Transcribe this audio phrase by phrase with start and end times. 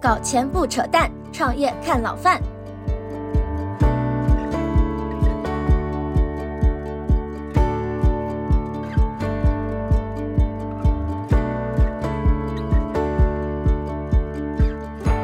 [0.00, 2.40] 搞钱不扯淡，创业看老范。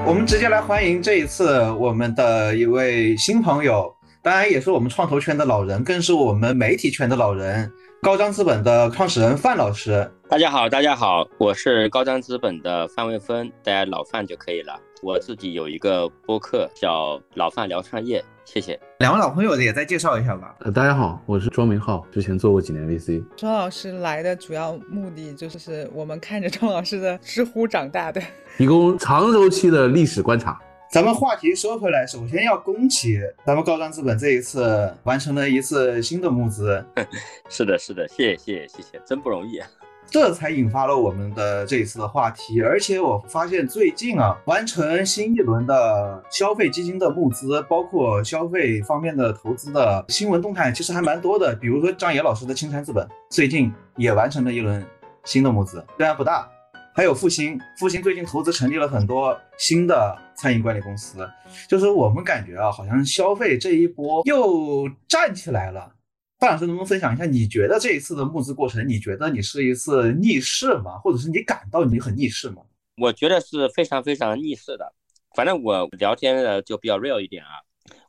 [0.05, 7.71] 我们直接来欢迎这一次我们的一位新朋友，当然也是我们创投圈的老人，更是我们媒体圈的老人。
[8.05, 14.79] 高张资本的创始人范老师，大家好，大家好，我是高张资本的范卫峰，大家老范就可以了。
[15.03, 18.79] 我自己有一个播客叫老范聊创业，谢谢。
[18.99, 20.55] 两位老朋友也再介绍一下吧。
[20.61, 23.25] 呃，大家好，我是庄明浩，之前做过几年 VC。
[23.39, 28.21] 庄老师来的主要目的就是我们看着庄老师的知乎长大的，
[28.59, 30.61] 提供长周期的历史观察。
[30.95, 36.87] 咱们话题说回来，首先要恭喜咱们高瞻资本这一次完成了一次新的募资。
[37.51, 39.69] 是的，是的，谢谢，谢谢，谢谢，真不容易啊！
[40.07, 42.63] 这才引发了我们的这一次的话题。
[42.63, 51.57] 而且我发现最近啊，完成新一轮的消费基金的募资，包括消费方面的投资的新闻动态，其实还蛮多的。
[51.57, 54.87] 比如说张野老师的青山资本最近也完成了一轮
[55.25, 56.49] 新的募资，虽然不大。
[56.97, 61.29] 还有复兴，复兴最近投资成立了很多新的餐饮管理公司，
[61.69, 65.93] 就是我们感觉啊，好像消费这一波又站起来了。
[66.39, 70.97] 范老师能不能分享一下，你觉得这一次的募资过程，你觉得你是一次逆势吗？
[70.99, 72.63] 或者是你感到你很逆势吗？
[72.99, 74.95] 我觉得是非常非常逆势的。
[75.35, 77.51] 反正我聊天的就比较 real 一点啊。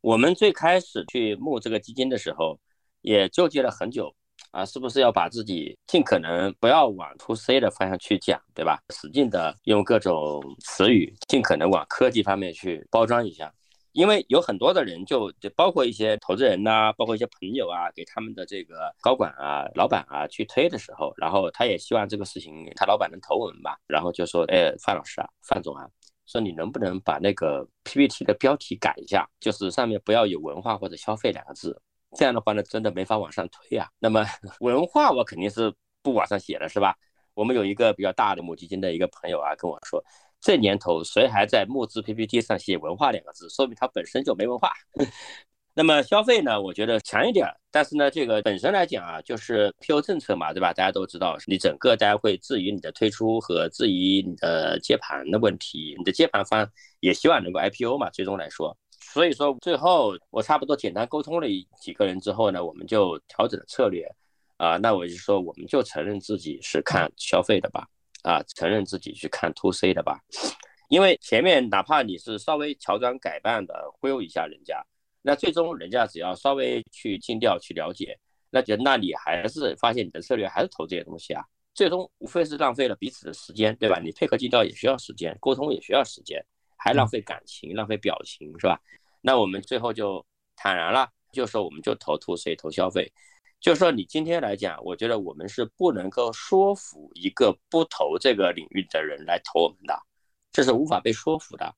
[0.01, 2.59] 我们最开始去募这个基金的时候，
[3.01, 4.15] 也纠结了很久。
[4.55, 8.79] 啊，是不是要把自己尽可能不要往 to C 的方向去讲，对吧？
[8.93, 13.53] 使劲的用各种词语，尽可能往科技方面去包装一下。
[13.91, 25.85] 因为有很多的人，就就包括一些投资人呐，包括一些朋友啊，给他们的这个高管啊、老板啊去推的时候，然后他也希望这个事情他老板能投我们吧，然后就说，哎，范老师啊，范总啊，
[26.25, 31.81] 说你能不能把那个 PPT 的标题改一下，就是上面不要有文化或者消费两个字。
[32.15, 33.87] 这样的话呢，真的没法往上推啊。
[33.99, 34.25] 那么
[34.59, 36.95] 文化我肯定是不往上写了，是吧？
[37.33, 40.03] 我们有一个比较大的母基金的一个朋友啊，跟我说，
[40.39, 44.71] 这年头谁还在募资 PPT 上写文化两个字，说明他本身就没文化。
[45.77, 50.71] 那么消费呢，我觉得强一点，但是呢，这个本身来讲啊，就是 PO 政策嘛，对吧？
[50.71, 56.65] 大家都知道，你整个大家会质疑你的推出和质疑你的接盘的问题，你的接盘方
[57.01, 58.77] 也希望能够 IPO 嘛，最终来说。
[59.15, 61.47] 所以说，最后我差不多简单沟通了
[61.79, 64.05] 几个人之后呢，我们就调整了策略，
[64.57, 67.87] 啊，那我就说，我们就承认自己是看消费的吧，
[68.23, 70.19] 啊，承认自己去看 to C 的吧，
[70.89, 74.85] 因为前面哪怕你是稍微乔装改扮的忽悠一下人家，
[75.21, 81.41] 那最终人家只要稍微去尽调去了解，那就那你还是发现你的策略还是投这些东西啊，
[81.73, 83.97] 最终无非是浪费了彼此的时间，对吧？
[83.97, 88.77] 你配合尽调也需要时间，沟通也需要时间，还浪费感情，浪费表情，是吧？
[89.27, 90.23] 那我们最后就
[90.55, 93.11] 坦然了，就说我们就投 to C 投消费，
[93.59, 99.99] 就说你今天来讲，我觉得我们是不能够说服一个不投这个领域的人来投我们的，
[100.51, 101.73] 这是无法被说服的。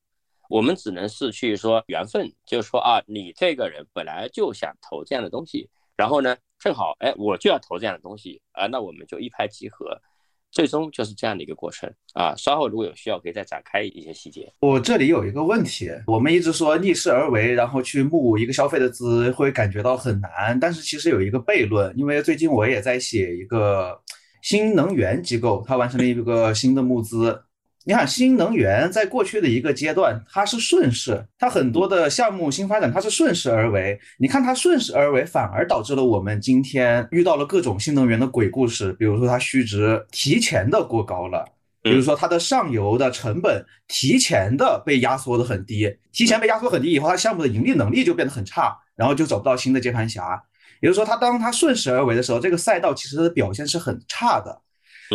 [0.50, 10.02] 我们只能是去说缘分，就是说啊，你这个人本来就想投这样的东西，然后呢，正好哎，我就要投这样的东西啊，那我们就一拍即合。
[10.50, 12.34] 最终就是这样的一个过程啊！
[12.36, 14.52] 稍后如果有需要，可以再展开一些细节。
[14.60, 20.58] 我这里有一个问题，我们一直说逆势而为，然后去募一个消费的资，会感觉到很难。
[20.58, 24.00] 但是其实有一个悖论，因为最近我也在写一个
[24.42, 27.42] 新能源机构，它完成了一个新的募资。
[27.88, 33.98] 你看，新能源在过去的一个阶段，它是顺势，它很多的项目新发展，它是顺势而为。
[34.18, 38.92] 你看它顺势而为，反而导致了我们今天遇到了各种新能源的鬼故事。
[38.98, 41.42] 比如说，它虚值提前的过高了，
[41.80, 50.38] 比如说它的上游的成本提前的被压缩的很低，提前被压缩很低以后，它项目的盈利能力就变得很差，然后就找不到新的接盘侠。
[50.82, 54.60] 也就是说，它当它顺势而为的时候，这个赛道其实的表现是很差的。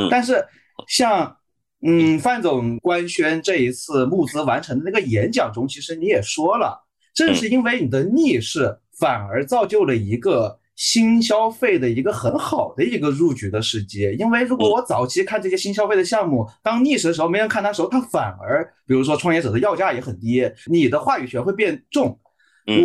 [0.10, 0.44] 但是
[0.88, 1.38] 像。
[1.86, 6.82] 嗯，范总官宣这一次募资完成的那个演讲中，其实你也说了，
[7.14, 14.16] 正是因为你的逆势，反而造就了一个新消费的一个很好的一个入局的时机。
[14.18, 22.18] 因为如果我早期看这些新消费的项目，当逆势的时候，没人看它的时候，它反而，比如说创业者的要价也很低，你的话语权会变重。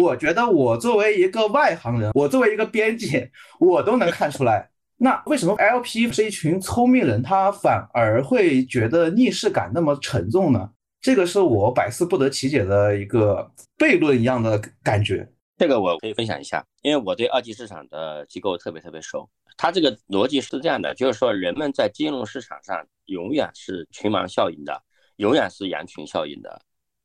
[0.01, 3.29] 我觉得我作为一个外行人，我作为一个编辑，
[3.61, 4.71] 我都能看出来。
[4.99, 10.71] 那为什么 LP 是一群聪明人，他反而会觉得逆势感那么沉重呢？
[11.01, 13.49] 这个是我百思不得其解的一个
[13.79, 15.27] 悖论一样的感觉。
[15.57, 19.29] 这个我可以分享一下，因为我对二级市场的机构特别特别熟。
[19.57, 24.83] 它这个逻辑是这样的，就是说人们在金融市场上永远是群盲效应的，
[25.17, 26.61] 永远是羊群效应的。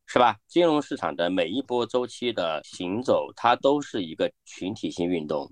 [0.05, 0.35] 是吧？
[0.47, 5.51] 金融市场的每一波周期的行走，它都是一个群体性运动。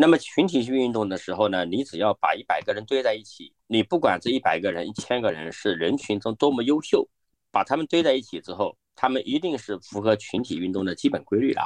[0.00, 7.08] 那么群体性运动的时候呢，你只要把一百个人堆在一起，你不管这一百个人、一千个人是人群中多么优秀，
[7.50, 11.60] 把他们堆在一起之后，他们一定是符合群体运动的基本规律的。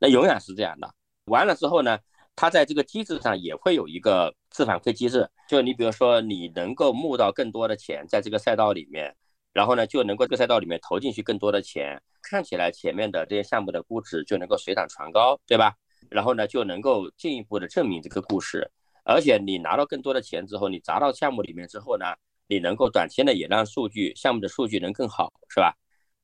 [0.00, 0.94] 那永远是这样的。
[1.24, 1.98] 完了之后呢，
[2.36, 5.28] 它在这个机制上也会有一个自反馈机制。
[5.48, 9.12] 就你比如说，你能够募到更多的钱在这个赛道里面，
[9.52, 15.74] 然后呢就能够这个赛道里面投进去更多的钱，看起来前面的这些项目的估值就能够水涨船高，对吧？
[16.12, 18.70] 然后呢，就能够进一步的证明这个故事，
[19.04, 22.06] 而且你拿到更多的钱之后，你砸到项目里面之后呢，
[22.46, 25.74] 你能够短期内也让数据项目的数据能更好，是吧？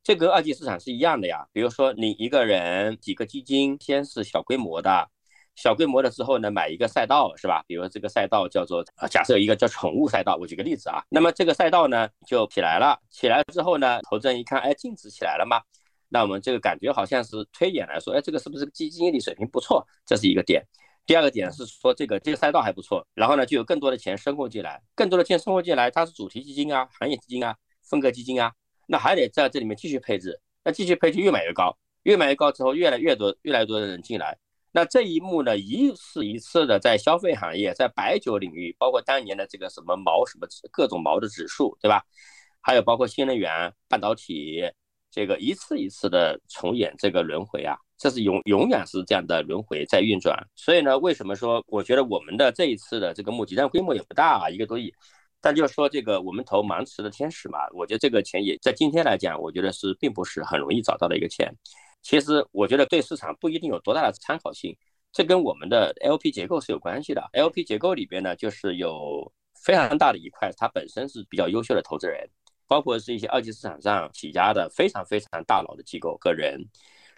[0.03, 1.47] 这跟二级市场是一样的呀。
[1.53, 5.09] 比如说你一个人几个基金，先是小规模的，
[5.55, 7.63] 小规模的之后呢，买一个赛道，是吧？
[7.67, 15.61] 比如这个赛道叫做啊，假设一个叫宠物赛道，我举个例子啊，那么这个赛道呢就起来了，起来之后呢，投资人一看，哎，净值起来了吗？
[16.09, 19.87] 那我们这个感觉好像是推演来说，哎，这个是不是基金经理水平不错？
[20.07, 20.65] 这是一个点。
[21.05, 28.53] 第二个点是说，这个这个赛道还不错，然后呢，就有更多的钱申购进来，更多的钱申购进来，它是主题基金啊、行业基金啊、分割基金啊，
[28.87, 34.39] 那还得在这里面继续配置，那继续配置越买越高，越买越高之后，越来越多、越来越多的人进来，
[34.73, 42.03] 那这一幕呢，一次一次的在消费行业、在白酒领域，包括当年的这个什么毛什么各种毛的指数，对吧？
[42.61, 44.63] 还有包括新能源、半导体。
[45.19, 50.39] 这个一次一次的重演这个轮回啊，这是永永远是这样的轮回在运转。
[50.55, 54.95] 所以呢，为什么说我觉得我们的这一次的这个募集，但规模也不大啊，一个多亿。
[55.41, 61.53] 但就是说这个我们投盲池的天使嘛，我觉得这个钱也在今天来讲，我觉得是并不是很容易找到的一个钱。
[62.01, 64.77] 其实我觉得对市场不一定有多大的参考性，
[65.11, 67.29] 这跟我们的 LP 结构是有关系的。
[67.33, 69.33] LP 结构里边呢，就是有
[69.65, 72.31] 非常大的一块，它本身是比较优秀的投资人。
[72.69, 76.61] 包括是一些二级市场上起家的非常非常大佬的机构个人，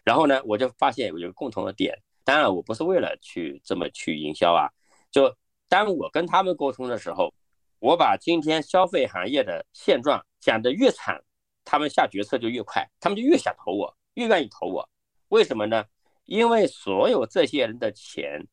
[0.04, 1.94] 然后呢，我就发现有一个共同的点。
[2.24, 4.70] 当然，我不是为了去这么去营销啊，
[5.10, 5.36] 就
[5.68, 7.34] 当我跟他们沟通的时候，
[7.80, 11.20] 我把今天消费行业的现状讲得越惨，
[11.64, 14.88] 他们下决策就越快，他们就越想投我，越愿意投我。
[15.28, 15.84] 为什么呢？
[16.26, 18.46] 因为所有这些人的钱。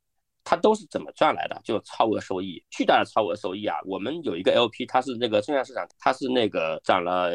[0.50, 1.60] 它都是怎么赚来的？
[1.62, 3.76] 就超额收益，巨大的超额收益啊！
[3.86, 7.30] 我们有一个 LP，它是那个证券市场，它是那个涨了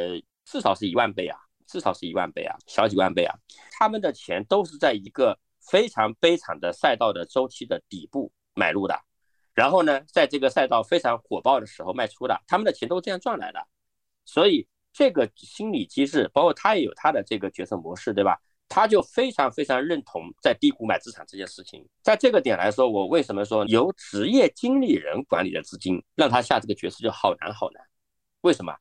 [0.47, 1.37] 至少是一万倍啊，
[1.67, 3.35] 至少是一万倍啊，小几万倍啊！
[3.73, 8.99] 他们的钱都是在一个非常悲惨的赛道的周期的底部买入的，
[9.53, 13.62] 然后呢，在这个赛道非常火爆的时候卖出的，他们的钱都是这样赚来的，
[14.25, 18.41] 所以这个心理机制，包括他也有他的这个决策模式，对吧？
[18.75, 27.85] 他就非常非常认同在低谷买资产这件事情，在这个点来说，我为什么说由职业经理人管理的资金让他下这个决策就好难好难？
[28.41, 28.75] 为什么？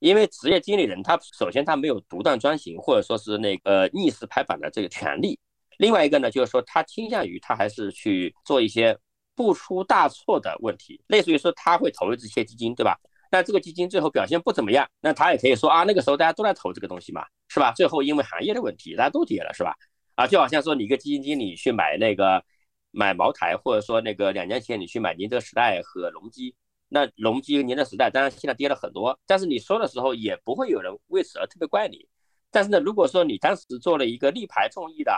[0.00, 5.38] 因为职业经理人他首先他没有独断专行或者说是那个逆势拍板的这个权利，
[5.78, 8.98] 另外一个呢就是说他倾向于他还是去做一些
[9.36, 12.98] 不出大错的问题，类似于说他会投入这些基金，对吧？
[13.30, 17.72] 那这个基金最后表现不怎么样，那他也可以说啊，那个时候大家都在投这个东西嘛，是吧？
[17.76, 19.74] 最后因为行业的问题，大家都跌了，是吧？
[20.14, 22.42] 啊，就好像说你一个基金经理去买那个
[22.90, 26.54] 买茅台，或者说那个两年前你去买宁德时代和隆基，
[26.88, 32.08] 那隆基和宁德时代当然现在跌了很多，但是你说的时候也不会有人为此而特别怪你。
[32.50, 35.12] 但是呢，如果说你当时做了一个力排众议的，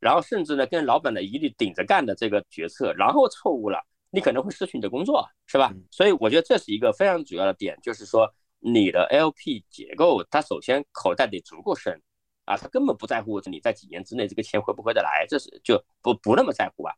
[0.00, 3.80] 然后甚至呢跟老板的一律顶着干的这个决策，然后错误了。
[4.14, 5.74] 你可能会失去你的工作，是吧？
[5.90, 12.00] 所以我觉得这是一个非常主要的点，就是说你的 LP 结构，它首先口袋得足够深
[12.44, 16.94] 啊，他根本不在乎你在几年之内这个钱回不回得来，这是就不不那么在乎吧。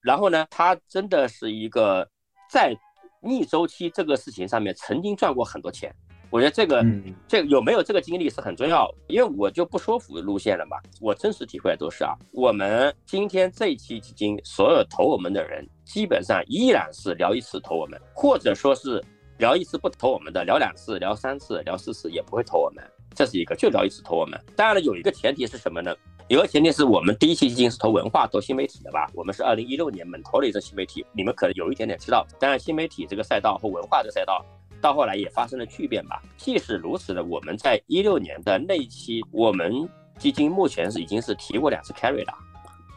[0.00, 2.08] 然后呢，他真的是一个
[2.50, 2.74] 在
[3.20, 5.94] 逆周期这个事情上面曾经赚过很多钱。
[6.30, 6.84] 我觉得这个，
[7.28, 10.76] 这有没有这个经历是很重要，因为我就不说服路线了嘛。
[11.00, 19.02] 我真实体会都是啊，我们今天这一期基金所有投我们的人，基本上依然是聊一次投我们，或者说是
[19.38, 22.82] 聊一次不投我们的，聊两次、聊三次、聊四次也不会投我们，
[23.14, 24.40] 这是一个就聊一次投我们。
[24.56, 25.94] 当然了，有一个前提是什么呢？
[26.28, 29.10] 有个前提是我们第一期基金是投文化、投新媒体的吧？
[29.14, 32.26] 我们是二零一六年猛投了一只新媒体，你们可能有一点点知道。
[32.40, 34.44] 当然，新媒体这个赛道和文化这个赛道。
[34.84, 36.20] 到后来也发生了巨变吧。
[36.36, 39.88] 即使如此的，我们在一六年的那一期，我们
[40.18, 42.34] 基金目前是已经是提过两次 carry 了。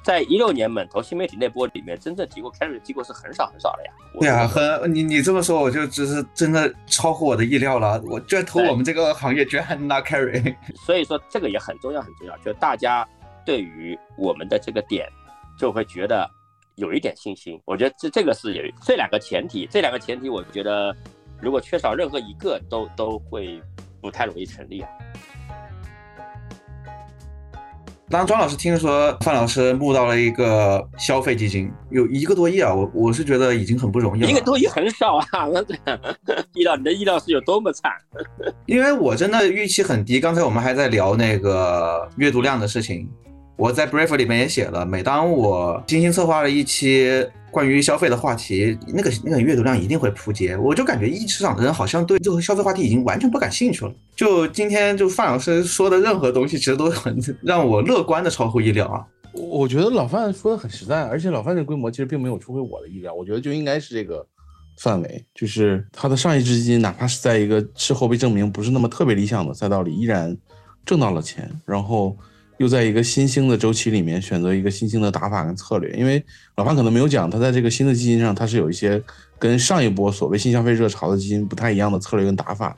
[0.04, 3.92] 在一六年猛投新媒体那波里面，真正提过 carry 的机构是很少很少的呀。
[4.20, 8.02] 对啊，很你你这么说，我就只是真的超乎我的意料了。
[8.06, 10.54] 我居然投我们这个行业，居然还能拿 carry。
[10.86, 13.08] 所以说这个也很重要很重要，就大家
[13.46, 15.08] 对于我们的这个点，
[15.58, 16.30] 就会觉得
[16.76, 17.58] 有一点信心。
[17.64, 20.94] 我觉得这这个是有这两个前提，这两个前提，我觉得。
[21.42, 23.62] 如果缺少任何一个，都都会
[24.02, 24.90] 不太容易成立啊。
[28.10, 34.30] 当庄老师听说范老师募到了一个消费基金，有一个多亿啊，我我是觉得已经很不容易了。
[34.30, 35.62] 一个多亿很少啊， 那
[36.54, 37.92] 意料你的意料是有多么惨？
[38.66, 40.22] 因为我真的预期很低。
[40.22, 43.10] 刚才我们还在聊那个阅读量的事情，
[43.58, 47.28] 我在 brief 里面也写了，每当我精心策划了一期。
[47.50, 50.56] 关于消费的话题，那个那个阅读量一定会扑街。
[50.58, 53.92] 我就感觉一市场的人好像对这个消费话题已经完全不感兴趣了。
[54.16, 59.04] 就今天就范老师说的任何东西，其实都很让我乐观的超乎意料啊。
[59.34, 63.12] 我觉得老范说的很实在，而且老范这规模其实并没有出乎我的意料。
[63.14, 64.24] 我觉得就应该是这个
[64.78, 70.38] 范围，就是他的上一支基金，哪怕是在一个事后被证明不是那么特别理想的赛道里，依然
[70.86, 72.16] 挣到了钱，然后。
[72.58, 76.24] 又在一个新兴的周期里面选择一个新兴的打法跟策略，因为
[76.56, 79.02] 老潘可能没有讲，他在这个新的基金上，他是有一些
[79.38, 82.76] 跟上一波所谓新消费热潮的基金不太一样的策略跟打法。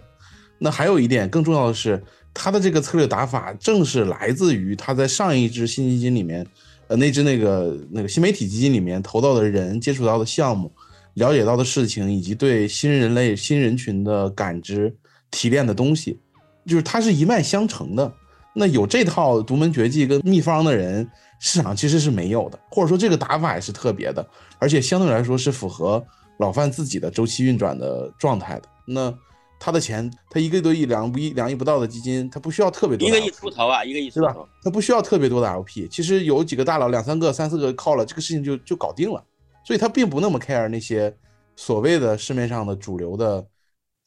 [0.57, 2.01] 那还有一点更重要的是，
[2.33, 6.45] 他的这个策略打法正是来自于他在上一支新基金里面，
[6.88, 10.69] 呃，那支那个那个新媒体基金里面投到的人、接触到的项目、
[11.13, 14.93] 了解到的事情，以及对新人类、新人群的感知
[15.31, 16.19] 提炼的东西，
[16.65, 18.13] 就是它是一脉相承的。
[18.53, 24.27] 那有这套独门绝技跟秘方的人，市场其实是没有的，或者说这个打法也是特别的，
[24.58, 26.03] 而且相对来说是符合
[26.38, 28.63] 老范自己的周期运转的状态的。
[28.86, 29.13] 那
[29.60, 34.36] 他的钱，他一个多亿、两亿、两亿不到的基金，他不需要特别多，一个亿出头啊，一个亿是吧？
[34.63, 39.24] 他不需要特别多的 LP，其实有几个大佬，两三个、三四个靠了，这个事情就就搞定了。
[39.65, 41.13] 所以他并不那么 care 那些
[41.56, 43.46] 所谓的市面上的主流的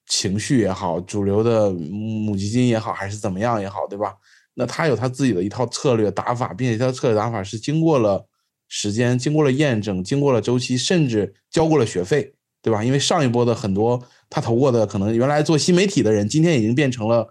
[0.07, 4.15] 情绪也好，主流的母基金也好，还是怎么样也好，对吧？
[4.55, 8.27] 那他有他自己的一套策略打法，并且他的策略打法是经过了
[8.69, 12.85] 时间、经过了验证、经过了周期，甚至交过了学费，对吧？
[12.85, 17.27] 因为上一波的很多他投过的，可能原来做新媒体的人，今天已经变成了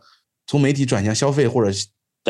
[0.48, 1.72] 从媒体转向消费或者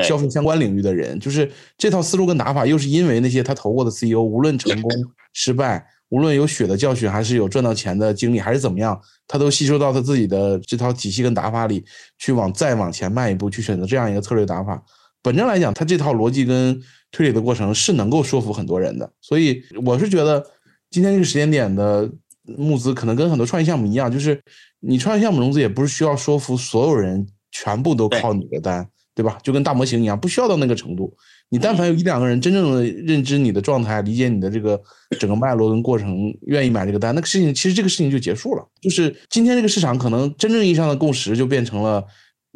[0.04, 4.92] 消费相关领域的人，就是这套思路跟打法，又是因为那些他投过的 CEO，无论成功
[5.34, 5.86] 失败。
[6.12, 11.84] 无论有血的教训，还是有赚到钱的经历，还是怎么样，他都吸收到他自己的这套体系跟打法里
[12.20, 14.82] 去，往再往前迈一步，去选择这样一个策略打法。
[15.22, 16.78] 本质来讲，他这套逻辑跟
[17.12, 19.10] 推理的过程是能够说服很多人的。
[19.22, 20.46] 所以我是觉得，
[20.90, 22.12] 今天这个时间点的
[22.44, 24.42] 募资可能跟很多创业项目一样，就是
[24.82, 29.38] 你创业项目融资也不是需要说服所有人全部都靠你的单，对吧？
[29.42, 31.16] 就跟大模型一样，不需要到那个程度。
[31.54, 34.82] 你但凡有一两个人真正的认知你的状态，理解你的这个
[35.20, 38.66] 整个脉络跟过程，愿意买这个单，那个事情其实这个事情就结束了。
[38.82, 42.02] 就是今天这个市场可能真正意义上的共识就变成了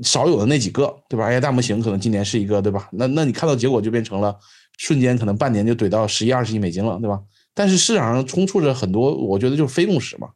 [0.01, 2.87] 少有的那几个，对吧？AI 大模型可能今年是一个，对吧？
[2.93, 4.33] 那那你看到结果就变成了
[4.77, 7.19] 瞬间可能半年就怼到十一二十亿美金了，对吧？
[7.53, 10.29] 但是市场上充斥着很多，我觉得就是非共识嘛。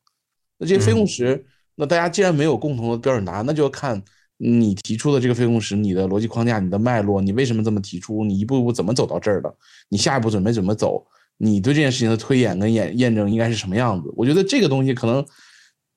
[0.58, 4.04] 那这些非共识，那大家既然没有共同的标准答案，那就要看。
[4.42, 8.24] 你提出的这个非共识，你的逻辑框架，你的脉络，你为什么这么提出？
[8.24, 9.54] 你一步一步怎么走到这儿的？
[9.90, 11.06] 你下一步准备怎么走？
[11.38, 14.10] 你对这件事情的推演跟验验证应该是什么样子？
[14.16, 15.26] 我觉得这个东西可能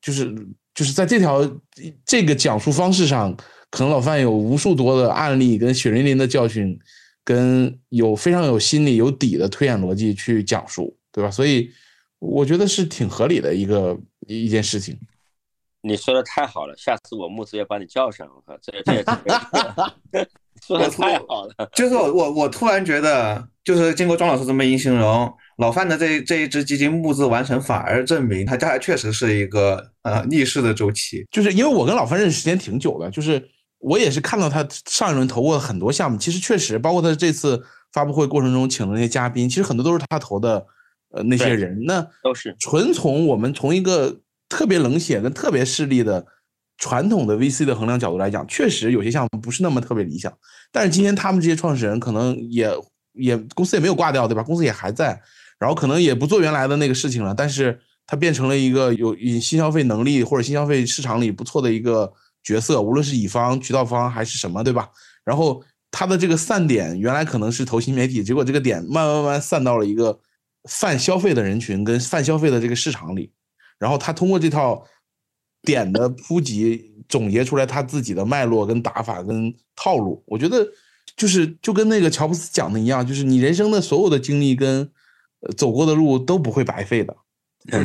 [0.01, 0.33] 就是
[0.75, 1.49] 就是在这条
[2.05, 3.33] 这个讲述方式上，
[3.69, 6.77] 可能老范有无数多的案例跟血淋淋的教训，
[7.23, 11.31] 跟有非常有心理有底的推演逻辑去讲述，对吧？
[11.31, 11.69] 所以
[12.19, 13.97] 我觉得是挺合理的一个
[14.27, 14.97] 一件事情。
[15.85, 18.25] 你说的太好了，下次我木子要把你叫上。
[18.25, 19.03] 我靠，这这
[20.65, 21.53] 说的太好了。
[21.73, 31.27] 就是我我我突然觉得，就是经过庄老师这么一形容，老范的这这一支基金募资完成，反而证明他家确实是一个呃逆势的周期。
[31.29, 33.45] 就是因为我跟老范认识时间挺久的，就是
[33.79, 37.61] 我也是看到他上一轮投过很多项目，其实确实包括他这次
[37.91, 40.65] 发布会过程中请的那些嘉宾，其实很多都是他投的
[41.11, 41.83] 呃那些人。
[41.83, 44.21] 那都是纯从我们从一个。
[44.53, 46.23] 特别冷血跟特别势利的
[46.77, 50.31] 传统的 VC 的衡量角度来讲，确实有些项目不是那么特别理想。
[50.71, 52.71] 但是今天他们这些创始人可能也
[53.13, 54.43] 也公司也没有挂掉，对吧？
[54.43, 55.19] 公司也还在，
[55.57, 57.33] 然后可能也不做原来的那个事情了。
[57.33, 64.87] 但是他变成了一个有新消费能力或者新消费市场里不错的一个角色，无论是乙方、渠道方还是什么，对吧？
[65.25, 70.19] 然后他的这个散点原来可能是投新媒体，结果这个点慢慢慢慢散到了一个
[70.69, 73.31] 泛消费的人群跟泛消费的这个市场里。
[73.79, 74.85] 然后他通过这套
[75.61, 80.23] 点的铺及，总结出来他自己的脉络、跟打法、跟套路。
[80.27, 80.67] 我觉得
[81.15, 84.89] 就是就跟那个乔布斯讲的一样，就是你人生的所有的经历跟
[85.57, 87.15] 走过的路都不会白费的，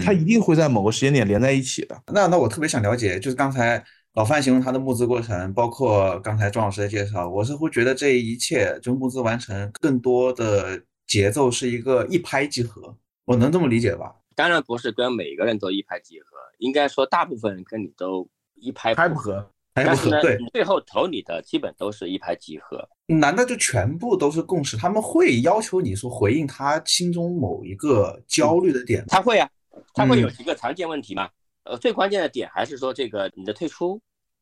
[0.04, 2.00] 他一定会在某个时间点连在一起的。
[2.12, 3.82] 那那我特别想了解，就是刚才
[4.14, 14.12] 老范形容他的募资过程，包括刚才庄老师的介绍，我是会觉得这一切就募资完成，更多的节奏是一个一拍即合，我能这么理解吧？
[14.38, 16.26] 当然不是跟每个人都一拍即合，
[16.58, 22.88] 应该说大部分人跟你都一拍拍不合，还不但是呢，合对，最后投你的基本都是一拍即合。
[23.06, 24.76] 难道就全部都是共识？
[24.76, 29.06] 他们会要求你说回应他心中某一个焦虑的点吗？
[29.08, 29.50] 他会啊，
[29.92, 31.28] 他会有嗯几个常见问题嘛。
[31.64, 34.00] 呃，最关键的点还是说这个你的退出，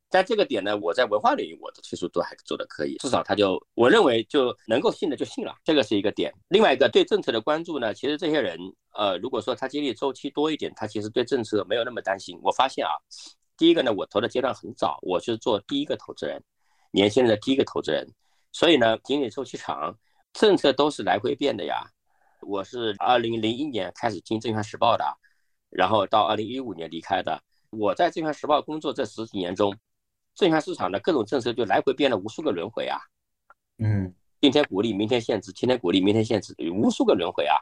[0.08, 6.32] 在这个点呢，我在文化领域我的退出都还做的可以，至少他就我认为就能够信的就信了，这个是一个点。
[6.48, 8.58] 另外一个对政策的关注呢，其实这些人
[8.94, 12.38] 呃，如果说他经历周期多一点，他其实对政策没有那么担心。
[12.42, 12.92] 我发现啊，
[13.56, 16.42] 第一个呢，我投的阶段很早，我是做第一个投资人，
[16.92, 18.06] 年轻人的第一个投资人，
[18.52, 19.98] 所以呢，经历周期长，
[20.32, 21.84] 政策都是来回变的呀。
[22.42, 25.04] 我是二零零一年开始进《证券时报》的，
[25.68, 27.42] 然后到二零一五年离开的。
[27.70, 29.75] 我在《证券时报》工作这十几年中，
[30.36, 33.00] 证券市场的各种政策就来回变了无数个轮回啊。
[33.78, 37.56] 嗯今天鼓励，明天限制；今天鼓励，明天限制，无数个轮回啊。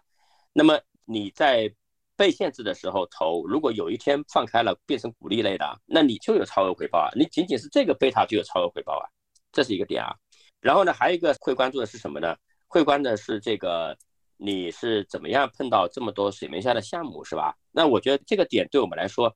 [0.53, 1.73] 那么你在
[2.17, 7.09] 被限制的时候投，如果有一天放开了变成鼓励类的，那你就有超额回报啊。
[7.15, 9.07] 你仅仅是这个贝塔就有超额回报啊，
[9.53, 10.13] 这是一个点啊。
[10.61, 12.37] 然后呢，还有一个会关注的是什么呢？
[12.67, 13.97] 会关的是这个
[14.37, 17.57] 你是怎么样碰到这么多水面下的项目，是吧？
[17.71, 19.35] 那我觉得这个点对我们来说，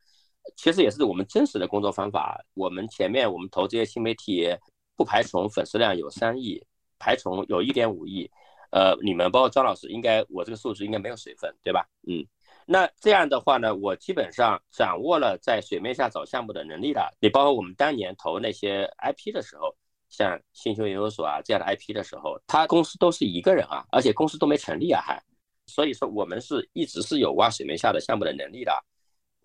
[0.57, 2.43] 其实也是我们真实的工作方法。
[2.55, 4.49] 我们前面我们投这些新媒体，
[4.97, 6.63] 不排除粉丝量有三亿，
[6.99, 8.31] 排除有一点五亿。
[8.71, 11.89] 呃，你们包括张老师，应该我这个数字应该没有水分，对吧？
[12.07, 12.23] 嗯，
[12.67, 17.11] 那这样的话呢，我基本上掌握了在水面下找项目的能力了。
[17.19, 19.75] 你包括我们当年投那些 IP 的时候，
[20.11, 25.19] 像星球研究所啊这样的 IP 的时候，他公司都是一个人啊，而且公司都没成立啊，还，
[25.67, 28.85] 所以说我们是一直是有挖水面下的项目的能力的。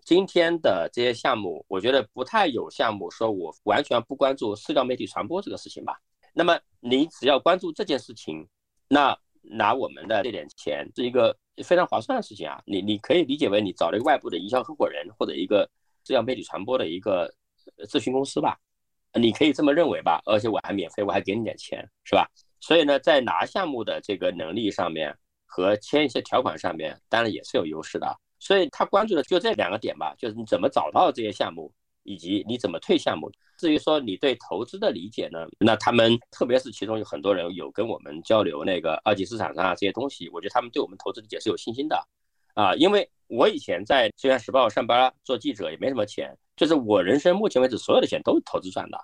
[0.04, 5.98] 今天的这些项目，我觉得不太有项目说我完全不关注社交媒体传播这个事情吧。
[6.34, 8.46] 那么你只要关注这件事情，
[8.86, 11.34] 那拿我们的这点钱是一个
[11.64, 12.60] 非常划算的事情啊。
[12.66, 15.68] 你你可以理解为你找了一个外部的营销合伙人或者一个
[16.04, 17.32] 社交媒体传播的一个
[17.88, 18.58] 咨询公司吧，
[19.14, 20.20] 你可以这么认为吧。
[20.26, 22.28] 而且我还免费，我还给你点钱，是吧？
[22.60, 28.20] 所以呢，在拿项目的这个能力上面和签一些条款上面，当然也是有优势的。
[28.44, 33.32] 所以他关注的就这两个点吧，就是你怎么找到这些项目，以及你怎么退项目。
[33.56, 42.06] 至于说你对投资的理解呢，那他们特别是其中有很多人有跟我们交流那个二级市场上啊这些东西，我觉得他们对我们投资理解是有信心的，
[42.52, 48.98] 啊，因为我以前在《证券时报》上班做记者也没什么钱，就是我人生目前为止所有的钱都是投资赚的。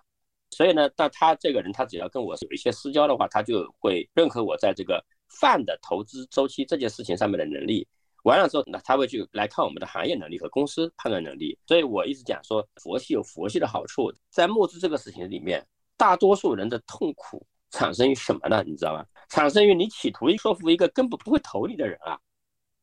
[0.51, 5.03] 所以呢，那他这个人，他只要跟我有一些私交的话，他就会认可我在这个
[5.41, 7.89] 泛的投资周期这件事情上面的能力。
[8.25, 11.59] 完了之后，那他会去来看我们的行业能力和公司判断能力。
[11.67, 18.63] 所以我一直讲说，佛系有佛系的好处，在募资这个事情里面，大多数人的痛苦产生于什么呢？
[18.67, 19.05] 你知道吗？
[19.29, 22.19] 产生于你企图说服一个根本不会投你的人啊，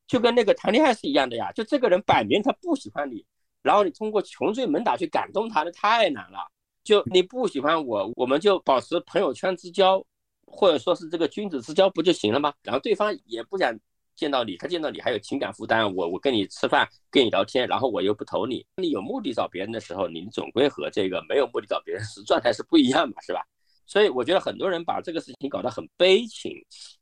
[0.07, 1.51] 就跟那个谈恋爱是一样的呀。
[1.51, 3.25] 就这个人摆明他不喜欢你，
[3.61, 6.39] 然后你通过穷追猛打去感动他，那太难了。
[6.83, 10.01] 就你不喜欢我，我们就保持朋友圈之交，
[10.45, 12.53] 或者说是这个君子之交不就行了吗？
[12.63, 13.77] 然后对方也不想
[14.17, 15.95] 见到你，他见到你还有情感负担。
[15.95, 23.41] 我我跟你吃饭，跟你聊天，然后我又不投你，你有目的找别人的时候，你总归和这个没有目的找别人时 状态是不一样嘛，是吧？
[23.85, 26.51] 所以我觉得很多人把这个事情搞得很悲情、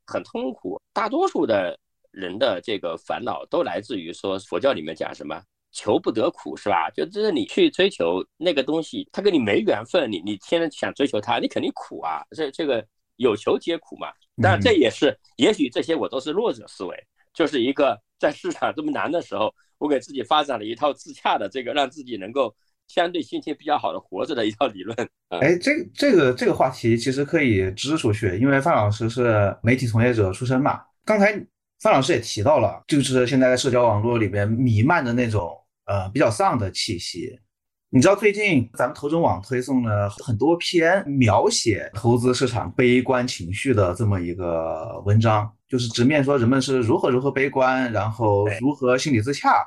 [0.06, 0.80] 很痛苦。
[0.92, 1.76] 大多数的
[2.12, 5.42] 人的这个烦恼都来自于说佛教里面讲什么？
[5.72, 6.88] 求不得苦是吧？
[6.94, 12.22] 就这是你去追求那个东西，他跟你没缘分，你你天天想追求他，你肯定苦啊。
[12.30, 14.08] 这这个有求皆苦嘛。
[14.42, 16.96] 当然这也是，也许这些我都是弱者思维，
[17.32, 22.54] 就是一个在市场这么难的时候，我给自己发展了一套自洽的这个让自己能够
[22.88, 24.96] 相对心情比较好的活着的一套理论。
[25.28, 30.80] 哎，这这个这个话题其实可以支出去，因为范老师是媒体从业者出身嘛。
[31.04, 31.32] 刚才
[31.80, 35.62] 范老师也提到了，就是现在在社交网络里边弥漫的那种。
[35.88, 37.38] 呃，比较丧的气息。
[37.96, 49.66] 你知道最近咱们投中网推送了很多篇描写投资市场悲观情绪的这么一个文章，就是直面说人们是如何如何悲观，然后如何心理自洽。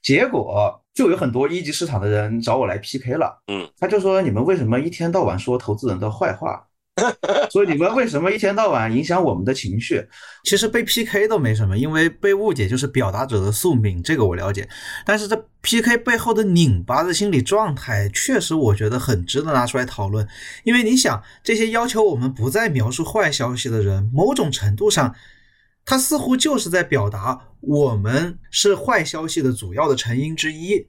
[0.00, 6.64] 结果就有很多一级市场的人找我来 PK 了，嗯，他就说你们为什么一天到晚说投资人的坏话？
[7.52, 10.02] 所以你们为什么一天到晚影响我们的情绪？
[10.44, 14.66] 其实被 PK 都没什么，因为被误解就是表达者的宿命，这个我了解。
[15.04, 20.26] 但是这 PK 背后的拧巴的心理状态，确实我觉得很值得拿出来讨论。
[20.64, 25.14] 因为你想，这些要求我们不再描述坏消息的人，某种程度上，
[25.84, 30.88] 他似乎就是在表达我们是坏消息的主要的成因之一。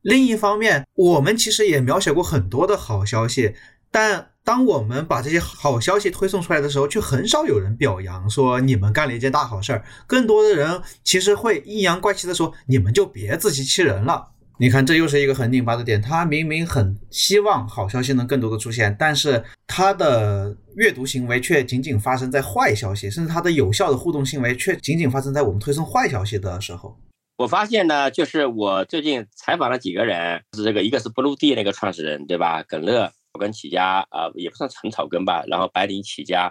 [0.00, 3.54] 另一方面，我们其实也描写过很多的好消息，
[3.96, 9.82] 但当我们把这些好消息推送出来的时候，却很少有人表扬说你们干了一件大好事儿。
[10.06, 14.32] 更多的人其实会阴阳怪气的说你们就别自欺欺人了。
[14.58, 16.02] 你看，这又是一个很拧巴的点。
[16.02, 26.94] 他明明很希望好消息能更多的出现，但是他的阅读行为却仅仅发生在坏消息，甚至他的有效的互动行为却仅仅发生在我们推送坏消息的时候。
[27.38, 32.62] 我发现呢，就是我最近采访了几个人，是这个一个是 Blue D 那个创始人，对吧？
[32.62, 36.50] 耿乐草根起家啊，也不算纯草根吧，然后白领起家，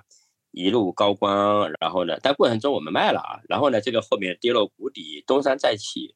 [0.52, 6.14] 一路高光，然后呢，但过程中我们卖了啊，然后呢，这个后面跌落谷底，东山再起。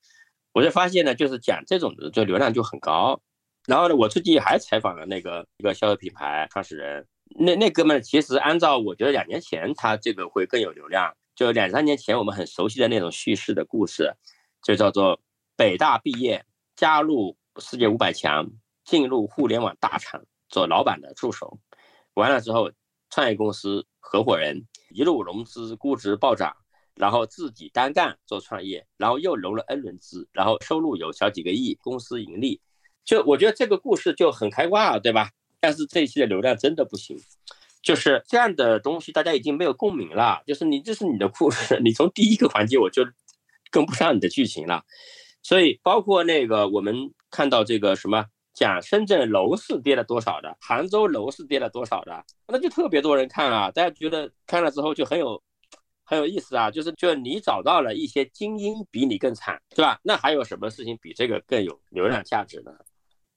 [0.54, 3.20] 我就发现呢，就是讲这种的，就流量就很高。
[3.66, 7.08] 然后呢，我最近还采访了那个一个销售品牌创始人，
[7.40, 11.12] 那那哥们其实按照我觉得两年前他这个会更有流量。
[11.36, 14.14] 就两三年前我们很熟悉的那种叙事的故事，
[14.62, 15.20] 就叫做
[15.56, 16.44] 北大毕业，
[16.76, 18.46] 加入世界五百强，
[18.84, 21.60] 进入互联网大厂做老板的助手，
[22.16, 22.72] 完了之后
[23.10, 26.56] 创业公司合伙人，一路融资，估值暴涨。
[26.96, 32.60] 然后自己单干做创业，然后又融了 N 轮资，然后收入有小几个亿，公司盈利，
[33.06, 35.30] 就我觉得这个故事就很开挂，对吧？
[35.62, 37.16] 但是这一期的流量真的不行，
[37.82, 43.08] 就是这样的东西大家已经没有共鸣了，就是你这是你的故事，你从第一个环节我就
[43.72, 44.84] 跟不上你的剧情了，
[45.42, 48.26] 所以包括那个我们看到这个什么
[48.60, 55.42] 讲深圳楼市跌了多少的，杭州楼市跌了多少的，那就特别多人看啊，大家觉得看了之后就很有。
[56.12, 60.00] 很有意思啊，就是就你找到了一些精英比你更惨，对吧？
[60.02, 62.72] 那还有什么事情比这个更有流量价值呢？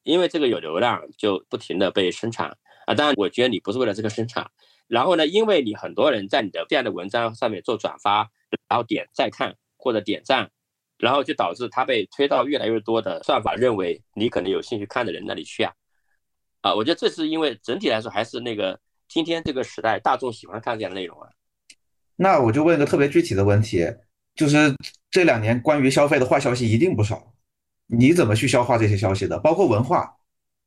[0.04, 2.56] 因为这个有流量，就不停的被生产
[2.86, 2.94] 啊。
[2.94, 4.50] 当然，我觉得你不是为了这个生产。
[4.86, 8.30] 然后呢，因为你很多人在你的这样的文章上面做转发，
[8.70, 10.50] 然后点再看或者点赞，
[11.02, 15.72] 然后就导致它被推到越来越多的算法认为你可能有兴趣看的人那里去啊。
[16.60, 21.28] 啊，我觉得这是因为整体来说还是那个今天这个时代大众喜欢看这样的内容啊。
[22.14, 23.84] 那我就问个特别具体的问题，
[24.36, 24.72] 就是
[25.10, 27.34] 这两年关于消费的坏消息一定不少，
[27.88, 29.36] 你怎么去消化这些消息的？
[29.40, 30.18] 包括文化，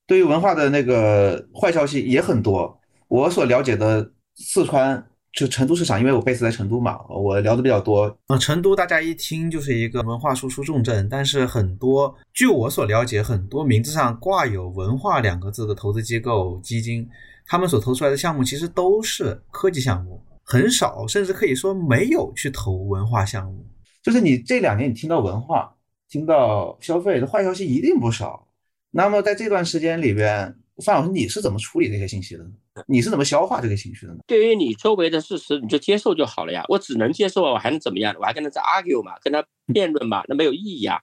[0.06, 2.78] 对于文化的那个坏消息也很多。
[3.08, 8.18] 我所了解的四川就成都市场，因为我 base 在成都嘛，我聊的比较多。
[8.28, 17.06] 呃，成都大家一听就是一个文化输出重镇，但是很多据我所了解，很多名字上挂有“文化”两个字的投资机构基金，
[17.46, 20.24] 他们所投出来的项目其实都是科技项目。
[20.42, 23.66] 很少，甚至可以说没有去投文化项目。
[24.02, 25.76] 就是你这两年你听到文化、
[26.08, 28.48] 听到消费的坏消息一定不少。
[28.92, 32.52] 那么在这段时间里边，范老师你是怎么处理这些信息的呢？
[32.88, 34.20] 你是怎么消化这个情绪的呢？
[34.28, 36.64] 对于你周围的事实，你就接受就好了呀。
[36.68, 38.16] 我只能接受啊，我还能怎么样？
[38.20, 41.00] 我还跟他在 argue 嘛，跟他辩论嘛，那没有意义啊。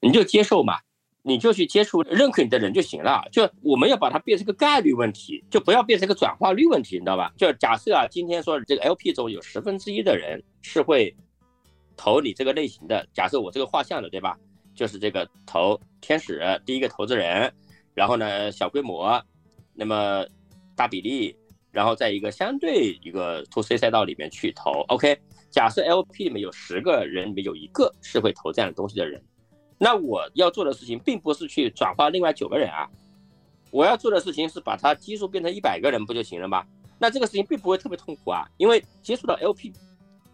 [0.00, 0.78] 你就接受嘛。
[1.26, 3.26] 你就去接触认可你的人就行了。
[3.32, 7.32] 就我们要把它变成个概率问题，就不要变成个转化率问题，你知道吧？
[7.38, 11.16] 就假设啊，今天说这个 LP 中有十分之一的人是会
[11.96, 13.08] 投你这个类型的。
[13.14, 14.36] 假设我这个画像的，对吧？
[14.74, 17.50] 就是这个投天使第一个投资人，
[17.94, 19.22] 然后呢小规模，
[19.72, 20.26] 那么
[20.76, 21.36] 大比例，
[21.70, 24.70] 然后在一个相对一个 to C 赛道里面去投。
[24.88, 25.18] OK，
[25.50, 29.22] 假设 LP 里面有十个人里面有一个是会投这样的东西的人。
[29.78, 32.88] 那我要做的事情并不是去转化另外九个人啊，
[33.70, 36.64] 我要做的事情是把它基数变成一百个人不就行了吗？
[36.96, 39.72] 那这个事情并不会特别痛苦啊，因为接触到 LP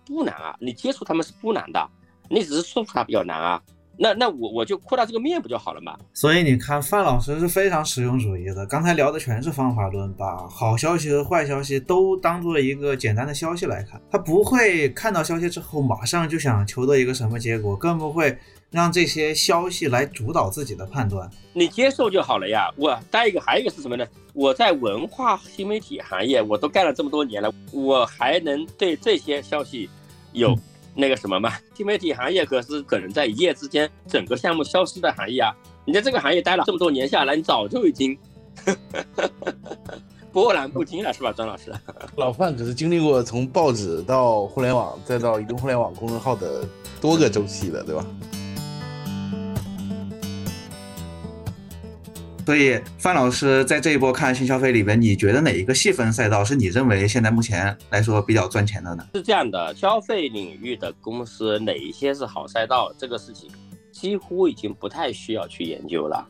[0.04, 1.90] 不难啊，你接触他们是不难的，
[2.28, 3.62] 你只是说服他比较难啊。
[4.02, 5.94] 那那我我就扩大这个面不就好了嘛？
[6.14, 18.38] 所以你看范老师是非常实用主义的，刚才聊的全是方法论，把好消息和坏消息都当做一个简单的消息来看，他不会看到消息之后马上就想求得一个什么结果，更不会。
[18.70, 22.72] 让这些消息来主导自己的判断，你接受就好了呀。
[22.76, 24.06] 我再一个，还有一个是什么呢？
[24.32, 29.90] 我在文化新媒体行业，我都干了这么多年了，我还能对这些消息
[30.30, 30.56] 有
[31.00, 31.52] 那个什么嘛？
[31.74, 35.52] 新媒体行业可是可能在一夜之间整个项目消失的行业啊！
[35.86, 38.16] 你在这个行业待了这么多年下来，你早就已经
[40.30, 41.72] 波澜不惊了，是吧，张老师？
[42.16, 46.64] 老范可是经历过从报纸到互联网，再到移动互联网公众号的
[47.00, 48.04] 多个周期的，对吧？
[52.50, 59.06] 所以，范老师在这一波看新消费里边，你觉得哪一个细分赛道是你认为现在目前来说比较赚钱的呢？
[59.14, 63.48] 是这样的，消费领域的公司哪一些是好赛道，这个事情
[63.92, 66.26] 几乎已经不太需要去研究了，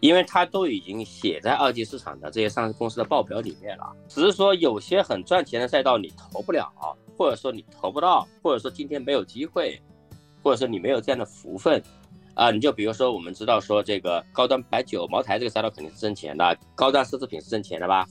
[0.00, 3.84] 因为它都已经写在二级市场的这些上市公司的报表里面了。
[4.08, 6.72] 只是说有些很赚钱的赛道你投不了，
[7.14, 9.78] 或者说你投不到，或者说今天没有机会，
[10.42, 11.82] 或者说你没有这样的福分。
[12.34, 18.06] 啊，你就比如说，我们知道说这个高端白酒、茅台这个赛道肯定是挣钱的，高端奢侈品是挣钱的吧？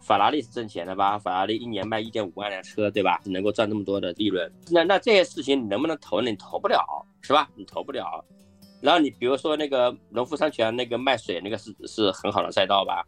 [0.00, 1.18] 法拉利是挣钱的吧？
[1.18, 3.20] 法拉利一年卖一点五万辆车，对吧？
[3.24, 6.30] 能够赚那么多的利润，那那这些事情你能不能投呢？
[6.30, 6.84] 你投不了，
[7.20, 7.48] 是吧？
[7.54, 8.24] 你投不了。
[8.80, 13.04] 然后你比如说那个农夫山泉那个卖水那个是是很好的赛道吧？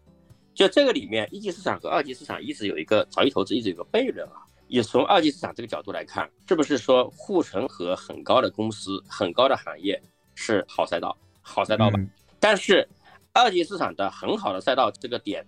[0.54, 4.42] 就这个里面，一级市场和二级市场一直有一个早期投资一直有个悖论啊。
[4.68, 10.00] 也从二级市场这个角度来看，是不是说护城河很高的公司、很高的行业
[10.34, 11.98] 是好赛道、好赛道吧？
[12.40, 12.88] 但是
[13.32, 15.46] 二级市场的很好的赛道这个点，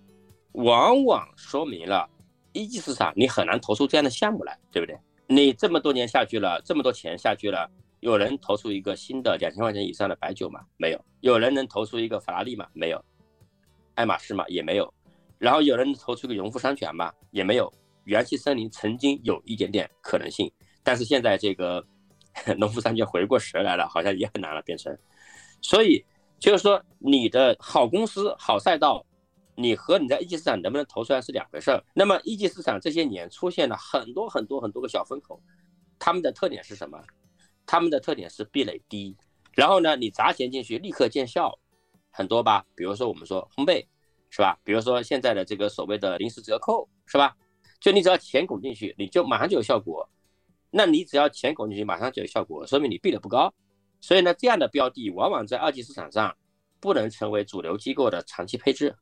[0.53, 2.09] 往往说明了
[2.53, 4.97] 一级市场你很难投出这样的项目来，对不对？
[5.27, 7.69] 你这么多年下去了，这么多钱下去了，
[7.99, 10.61] 有人投出一个新的两千块钱以上的白酒吗？
[10.77, 11.05] 没有。
[11.21, 12.67] 有人能投出一个法拉利吗？
[12.73, 13.03] 没有。
[13.95, 14.93] 爱马仕吗也没有，
[15.37, 17.71] 然后有人投出个农夫山泉嘛也没有，
[18.03, 20.51] 元气森林曾经有一点点可能性，
[20.83, 21.83] 但是现在这个
[22.57, 24.97] 农夫山泉回过神来了，好像也很难了变成，
[25.61, 26.05] 所以
[26.39, 29.05] 就是说你的好公司好赛道，
[29.55, 31.83] 你和你在一级市场能不能投出来是两回事儿。
[31.93, 35.41] 那么一级市场这些年出现了很多很多很多个小风口，
[35.97, 37.01] 他们的特点是什么？
[37.65, 39.15] 他们的特点是壁垒低，
[39.53, 41.57] 然后呢你砸钱进去立刻见效。
[42.11, 43.85] 很多吧，比如说我们说烘焙，
[44.29, 44.57] 是吧？
[44.63, 47.35] 比如说现在的这个所谓的临时折扣，是吧？
[47.81, 50.07] 就你只要钱拱进去，你就马上就有效果。
[50.75, 53.53] 那你只要钱拱进去，马上就有效果，说明你币的不高。
[54.01, 56.35] 所以呢，这样的标的往往在二级市场上
[56.79, 58.95] 不能成为主流机构的长期配置，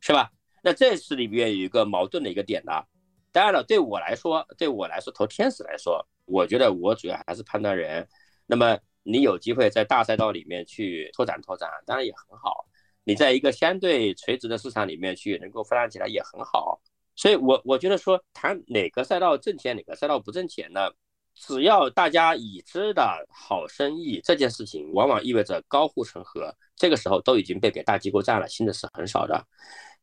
[0.00, 0.30] 是吧？
[0.62, 2.86] 那这是里面有一个矛盾的一个点的。
[3.32, 8.06] 当然了，对我来说，对我来说投天使来说，我觉得我主要还是判断人。
[8.46, 8.78] 那么。
[9.04, 12.66] 你有机会在大赛道里面去拓展拓展，当然也很好。
[13.04, 16.78] 你在一个相对垂直的市场里面去能够发展起来也很好。
[17.18, 20.88] 所以，我我觉得说谈哪个赛道挣钱，哪个赛道不挣钱呢？
[21.34, 29.44] 只要大家已知的好生意这件事情，往往意味着高护城河，这个时候都已经被给大机构占了，新的是很少的。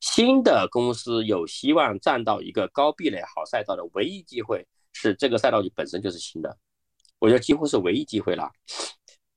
[0.01, 6.57] 新的公司有希望占到一个高壁垒好赛道的唯一机会是这个赛道本身就是新的。
[7.19, 8.51] 我觉得几乎是唯一机会了。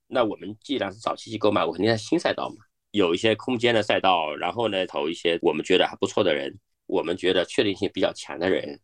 [0.09, 2.57] 那我们既然是早期机构嘛，我肯定在新赛道嘛，
[2.91, 8.81] 有一些空间的赛道，然后呢投一些我们觉得还不错的人，我们觉得确定性比较强的人。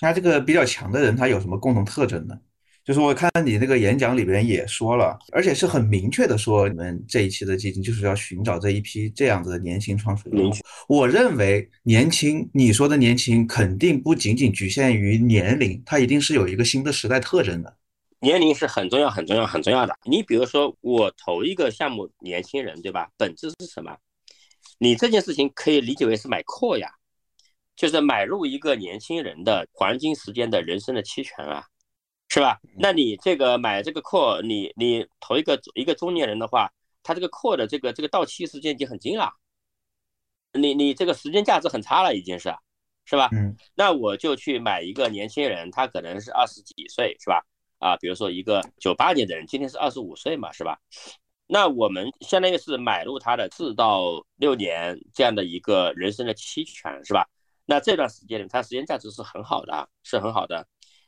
[0.00, 2.34] 那这个比较强的人他有什么共同特征呢？
[2.82, 10.50] 就是我看你那个演讲里边也说了，而且是很明确的说，你们这一期的基金就是要寻找这一批这样子的年轻创始人。
[10.88, 17.76] 我认为年轻，你说的年轻肯定不仅仅局限于年龄，它一定是有一个新的时代特征的。
[18.20, 19.94] 年龄是很重要、很重要、很重要的。
[20.04, 23.10] 你比如说，我投一个项目，年轻人，对吧？
[23.18, 23.96] 本质是什么？
[24.78, 26.88] 你这件事情可以理解为是买扩呀，
[27.80, 31.64] 就是买入一个年轻人的黄金时间的人生的期权啊，
[32.28, 32.60] 是吧？
[32.76, 36.70] 那你这个买这个扩，你你投一个一个中年人的话，
[37.02, 39.32] 他这个扩的这个这个到期时间已经很近了，
[40.52, 42.54] 你你这个时间价值很差了，已经是，
[43.06, 43.30] 是吧？
[43.32, 43.56] 嗯。
[43.74, 47.42] 那我就去买一个年轻人，他可能是二十几岁，是吧？
[47.78, 50.78] 啊，比如说一个九八年的人，今天是二十五岁嘛，是吧？
[51.46, 57.26] 那我们相当于是买入他的四到六年这样的一个人生的期权，是吧？
[57.70, 60.66] 那这段时间里，他时间价值是很好的，是很好的。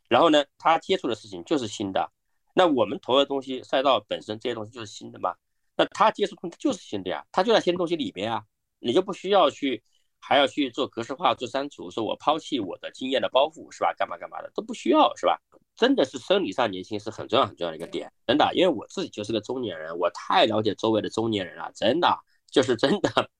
[0.09, 2.09] 然后呢，他接触的事情就是新的。
[2.55, 5.35] 那我们投的东西赛道本身这些东西就是新的嘛？
[5.77, 8.45] 那他接触就是新的呀，他就在新的东西里面啊，
[8.79, 9.83] 你就不需要去
[10.21, 13.93] 还要去做格式化、做删除，说我抛弃我的经验的包袱，是吧？
[13.99, 15.37] 干嘛干嘛的都不需要，是吧？
[15.75, 22.17] 真的是生理上年轻是很重要很重要的一个点，真的，因为我自己就是个中年人，我太了解周围的中年人了，真的
[22.49, 23.31] 就是真的，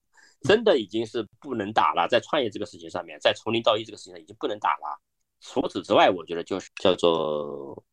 [0.43, 4.99] 真的已经是不能打了，在创业这个事情上面，在从零到一这个事情上已经不能打了。
[5.41, 7.83] 除此之外，我觉得就是叫做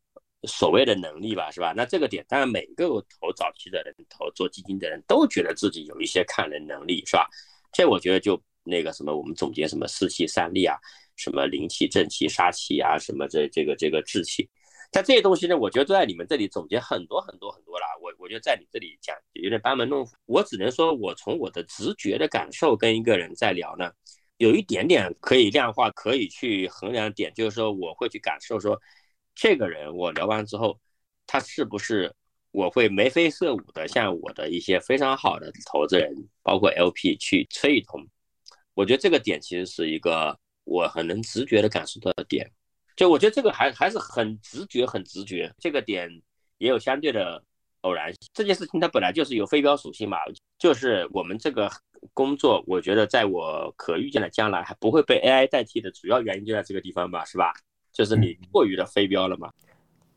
[0.44, 1.72] 所谓的能力吧，是吧？
[1.76, 7.28] 那这个点，当然每个投早期的人、投做基金的人都觉得自己有一些看人能力，是吧？
[7.72, 10.76] 这我觉得就那个什么，我们总结什么四气三力啊。
[11.16, 14.48] 什么灵气、正气、杀气啊，什么这这个这个志气，
[14.90, 17.86] 但这些东西呢，我觉得都在你们这里总结很多很多很多了。
[18.02, 20.16] 我我觉得在你这里讲有点班门弄斧。
[20.26, 23.92] 我只能说，我从我的直觉的感受跟一个人在聊呢，
[24.38, 28.80] 有一点点可以量化、可以去衡量点，就是说我会去感受说，
[29.34, 30.78] 这个人我聊完之后，
[31.26, 32.14] 他是不是
[32.50, 38.06] 我会眉飞色舞的向我的一些非常好的投资人，包括 LP 去吹一通。
[38.74, 40.38] 我觉得这个点其实是一个。
[40.64, 42.48] 我很能直觉的感受到的点，
[43.00, 45.50] 就我觉得这个还还是很直觉，很直觉。
[45.58, 46.20] 这个点
[46.58, 47.42] 也有相对的
[47.80, 48.12] 偶然。
[48.34, 50.18] 这件事情它本来就是有非标属性嘛，
[50.58, 51.70] 就是我们这个
[52.12, 57.54] 工作，我觉得在我可预见的将来还不会被 AI 代替的主要原因就在这个地方吧，是吧？
[57.90, 59.50] 就是你过于的非标了嘛。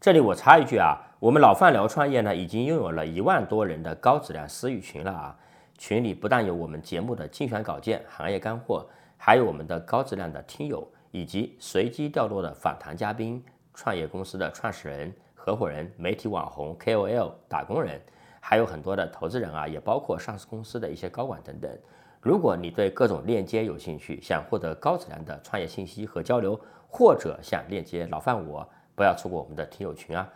[0.01, 5.39] 这里我插一句啊，我们老范聊创业呢，已经拥有了一万多人的高质量私域群了啊。
[5.77, 8.85] 群里不但有我们节目的精选稿件、行业干货。
[9.15, 18.01] 还有我们的高质量的听友，以及随机掉落的访谈嘉宾、创业公司的创始人、合伙人、媒体网红、KOL、打工人，
[18.39, 21.71] 还有很多的投资人啊，也包括上市公司的一些高管等等。
[22.19, 30.27] 如果你对各种链接有兴趣，想获得高质量的创业信息和交流，或者想链接老范我，不要错过我们的听友群啊！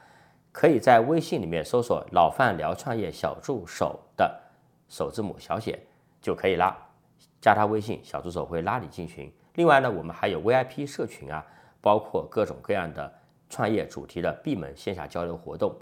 [0.51, 4.39] 可以在微信里面搜索“老范聊创业小助手”的
[4.87, 5.79] 首字母小写
[6.21, 6.77] 就可以啦，
[7.41, 9.31] 加他微信，小助手会拉你进群。
[9.57, 11.43] 另外呢，我们还有 VIP 社群啊，
[11.81, 13.11] 包括各种各样的
[13.49, 15.75] 创业主题的闭门线下交流活动，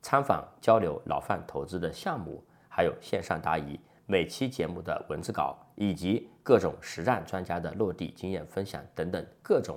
[0.00, 9.76] 参访交流老范投资的项目，还有线上答疑、每期节目的文字稿，以及各种实战专家的落地经验分享等等各种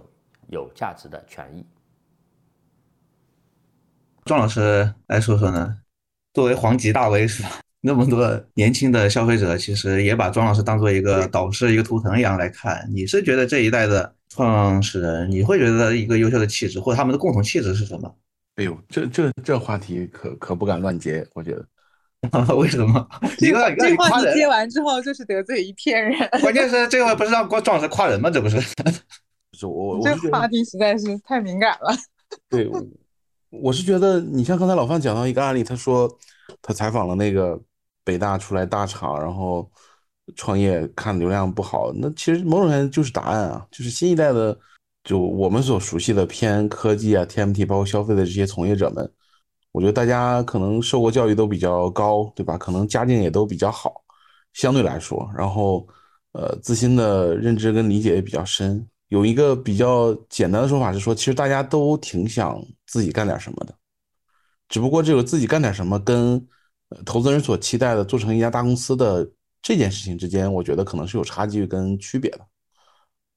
[0.49, 1.65] 有价值的权益。
[4.25, 5.81] 庄老师来说说呢？
[6.35, 7.49] 作为黄级大 V 是吧？
[7.81, 12.85] 那么多年轻的消费者其实也把庄老师当做一个导师、一个图腾一样来看。
[12.93, 18.13] 你是觉得这一代的创始人，你会觉得一个优秀的气质或者他们的共同气质是什么？
[18.57, 21.65] 哎呦，这这这话题可可不敢乱接，我觉得。
[22.57, 23.07] 为什么？
[23.39, 26.29] 一个这话题接完之后就是得罪一片人。
[26.41, 28.29] 关键是这回不是让庄老师夸人吗？
[28.29, 28.59] 这不是？
[29.57, 31.95] 是我这话题实在是太敏感了。
[32.49, 32.69] 对。
[33.51, 36.07] 我是觉得，你像刚才老范讲到一个案例，他说
[36.61, 37.59] 他采访了那个
[38.09, 39.69] 北大出来大厂，然后
[40.35, 44.57] 创业看流量不好，那其实某种程度就是答案啊，就是新一代的，
[45.03, 49.07] 就我们所熟悉的偏科技啊、TMT 包括消费的这些从业者们，
[49.71, 52.57] 我觉得大家可能受过教育都比较高，对吧？
[52.57, 53.93] 可能家境也都比较好，
[54.53, 55.87] 相对来说，然后
[56.31, 58.83] 呃，自身的认知跟理解也比较深。
[59.09, 63.75] 有一个比较简单的说法是说，其实大家都挺想自己干点什么的，
[64.67, 66.47] 只不过这个自己干点什么跟
[67.05, 69.29] 投资人所期待的做成一家大公司的
[69.61, 72.39] 这件事情之间，我觉得可能是有差距跟区别的，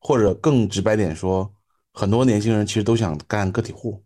[0.00, 1.52] 或者更直白点说，
[1.92, 4.02] 很多年轻人其实都想干个体户。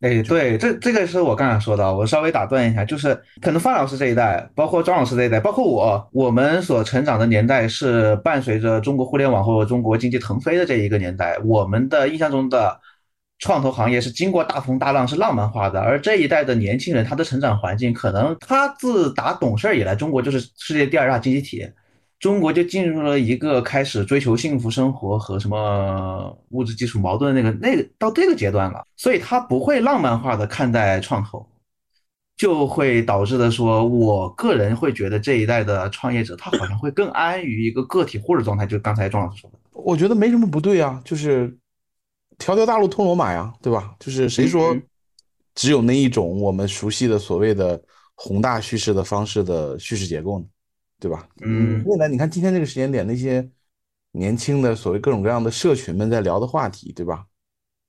[0.00, 12.80] 哎，对，这这个是我刚才说的，我稍微打断一下，就是可能范老师这一代，包括庄老师这一代，包括我，我们所成长的年代是伴随着中国互联网或中国经济腾飞的这一个年代，我们的印象中的
[13.42, 21.68] 创投行业是经过大风大浪，是浪漫化的，而这一代的年轻人，他的成长环境，可能他自打懂事以来，中国就是世界第二大经济体。
[22.20, 31.44] 中国就进入了一个开始追求幸福生活和什么物质基础矛盾的那个那个到这个阶段了，所以他不会浪漫化的看待创投，
[32.36, 41.52] 就会导致的说，我个人会觉得这一代的创业者他好像会更安于一个个体户的状态，就刚才庄老师说的，我觉得没什么不对啊，就是
[42.42, 43.94] 条条大路通罗马呀，对吧？
[44.00, 44.76] 就是谁说
[45.54, 47.80] 只有那一种我们熟悉的所谓的
[48.16, 50.44] 宏大叙事的方式的叙事结构呢？
[50.98, 51.28] 对吧？
[51.40, 53.48] 嗯，未来你看今天这个时间点，那些
[54.10, 57.24] 年轻的所谓各种各样的社群们在聊的话题，对吧？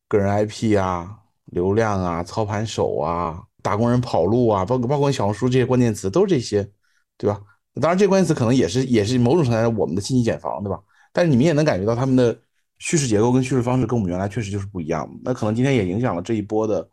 [0.07, 6.69] 个人 IP 啊，流量啊，操盘手啊，打工人跑路啊，包括包括小红书这些关键词都是这些，
[7.17, 7.41] 对吧？
[7.81, 10.79] 当然，这关键词可能也是也是某种程度上我们的信息茧房，对吧？
[11.11, 12.39] 但是你们也能感觉到他们的
[12.83, 15.09] 叙事结构跟叙事方式跟我们原来确实就是不一样。
[15.23, 16.89] 那可能今天也影响了这一波的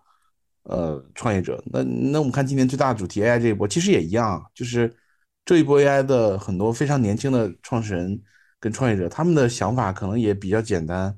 [0.62, 1.61] 呃创业者。
[1.66, 4.94] 那那我们看今年最大的主题 AI 这一波，其实也一样，就是。
[5.42, 8.22] 这一波 AI 的很多非常年轻的创始人
[8.61, 11.12] 跟创业者，他们的想法可能也比较简单，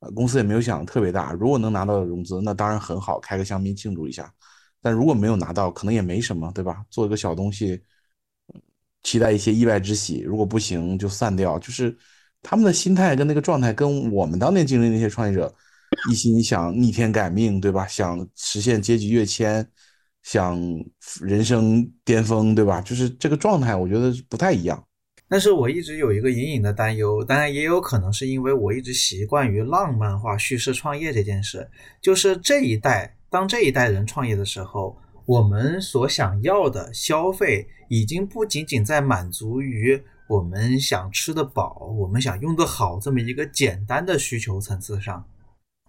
[0.00, 1.32] 呃，公司也没有想特别大。
[1.32, 4.32] 如果能拿到融资，那当然很好，开个香槟庆祝一下。
[4.80, 6.84] 但如果没有拿到，可能也没什么，对吧？
[6.90, 7.82] 做一个小东西，
[9.02, 10.20] 期待一些意外之喜。
[10.20, 11.58] 如果不行，就散掉。
[11.58, 11.96] 就是
[12.42, 15.54] 他们的心态跟那个状态，跟我们当年经历那些创业者，
[16.10, 17.86] 一心想逆天改命，对吧？
[17.86, 19.66] 想实现阶级跃迁。
[20.24, 20.56] 想
[21.20, 22.80] 人生巅峰，对吧？
[22.80, 24.80] 就是这个状态，我觉得不太一样。
[25.28, 31.68] 但是我一直有一个隐隐的担忧，当然也有可能是因为我一直习惯于浪漫化叙事创业这件事。
[32.00, 40.00] 就是这一代，当这一代人创业的时候，我们所想要的消费，已经不仅仅在满足于
[40.32, 45.22] 我们想吃得饱、我们想用得好这么一个简单的需求层次上。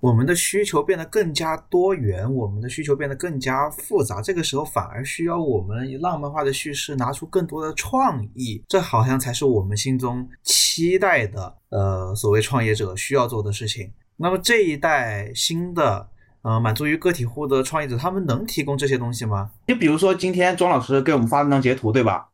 [0.01, 4.21] 我们的需求变得更加多元，我们的需求变得更加复杂。
[4.21, 11.55] 这个时候反而需要我们以浪漫化的叙事拿出更多的创意，这好像才是我们心中期待的。
[11.69, 13.89] 呃，所谓创业者需要做的事情。
[14.17, 16.05] 那么这一代新的，
[16.41, 19.51] 呃，满足于个体户的创业者，他们能提供这些东西吗？
[19.69, 22.27] 你比如说今天庄老师给我们发那张截图，对吧？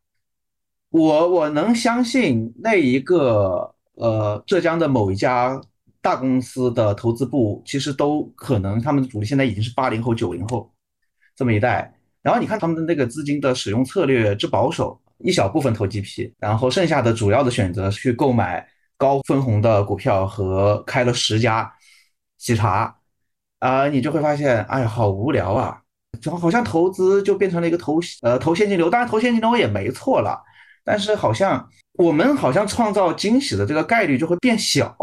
[0.89, 5.61] 我我能相信那一个呃浙江的某一家。
[6.01, 10.71] 大公司的投资部其实都可能，他们的主力现在已经是八零后、九零后
[11.35, 11.93] 这么一代。
[12.21, 18.65] 然后你看他们的那个资金的使用策略之保守，一小部分投 GP，然后剩下的主要的选择去购买
[18.95, 21.69] 高分红的股票和开了十家
[22.37, 22.95] 喜茶，
[23.59, 25.81] 啊，你就会发现，哎呀，好无聊啊！
[26.21, 30.41] 就好像投资就变成了一个投呃投现金流，当然投现金流也没错了，
[30.89, 31.69] 但是好像
[31.99, 34.97] 我们好像创造惊喜的这个概率就会变小，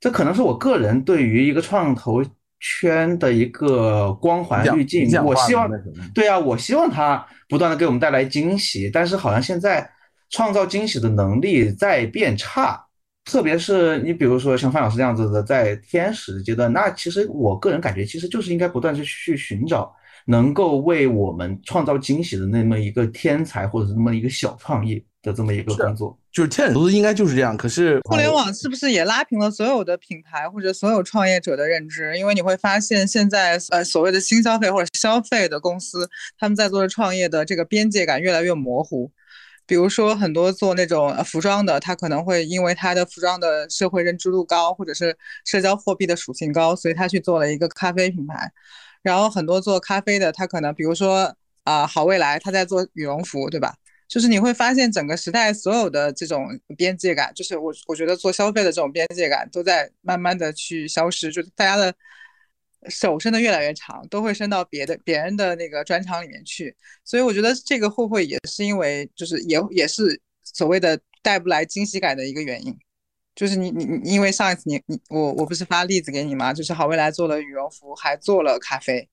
[0.00, 2.24] 这可能是我个人对于一个创投
[2.60, 5.10] 圈的一个光环滤镜。
[5.24, 5.68] 我希望
[6.14, 9.90] 对啊，我希望它不断的给我们带来惊喜，但是好像现在
[10.30, 12.80] 创造惊喜的能力在变差。
[13.24, 19.92] 特别是你比如说像范老师这样子的，在天使阶段，那其实我个人感觉，其实就是应该不断去去寻找
[20.30, 26.18] 能够为我们创造惊喜的那么一个天才，或者是那么一个小创意的这么一个工作。
[26.30, 27.56] 就是天使投资应该就是这样。
[27.56, 32.16] 可是互联网是不是也拉平了所有的品牌或者所有创业者的认知？
[32.18, 36.06] 因为你会发现现在呃所谓的新消费或者消费的公司，
[36.38, 39.10] 他们在做的创业的这个边界感越来越模糊。
[39.66, 48.50] 比如说，很多做那种服装的，他可能会因为他的服装的社会认知度高，或者是社交货币的属性高，所以他去做了一个咖啡品牌。
[49.08, 51.34] 然后很多做咖啡的，他可能比如说
[51.64, 53.74] 啊，好未来他在做羽绒服，对吧？
[54.06, 61.94] 就是你会发现整个时代所有的这种边界感，就是我我觉得做消费的这种边界感都在慢慢的去消失，就是大家的。
[62.88, 72.72] 手伸的越来越长，都会伸到别的别人的那个专场里面去，所以我觉得这个会不会也是因为就是也也是所谓的带不来惊喜感的一个原因，
[73.38, 76.52] 就是你你你因为上一次你你我我不是发例子给你吗？
[76.52, 79.08] 就是好未来做了羽绒服，还做了咖啡，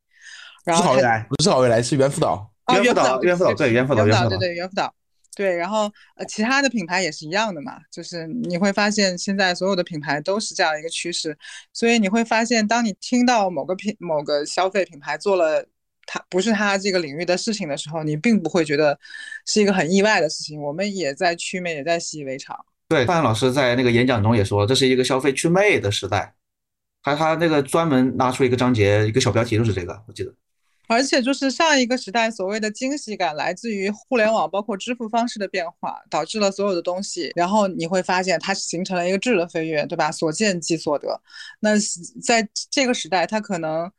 [0.63, 4.91] 然后好未来不是好未来是猿辅导，猿辅导猿辅导对猿辅导对对猿辅导。
[5.36, 11.38] 对，然后呃，其他的品牌也是一样的嘛，就是你会发现现在所有的品牌都是这样一个趋势，
[11.71, 15.63] 所以你会发现，当你听到某个品某个消费品牌做了
[16.07, 18.97] 它不是它这个领域的事情的时候，你并不会觉得
[19.45, 20.61] 是一个很意外的事情。
[20.61, 22.57] 我们也在祛魅，也在习以为常。
[22.95, 26.33] 对，范老师在那个演讲中也说，这是一个消费祛魅的时代，
[27.03, 30.33] 他他那个专门拿出一个章节，一个小标题就是这个，我记得。
[30.87, 37.33] 而且就是上一个时代所谓的惊喜感，来自于互联网，包括支付方式的变化，导致了所有的东西。
[37.35, 40.09] 然后你会发现它形成了一个质的飞跃，对吧？
[40.09, 41.19] 所见即所得。
[41.59, 41.71] 那
[42.23, 43.91] 在这个时代，它可能，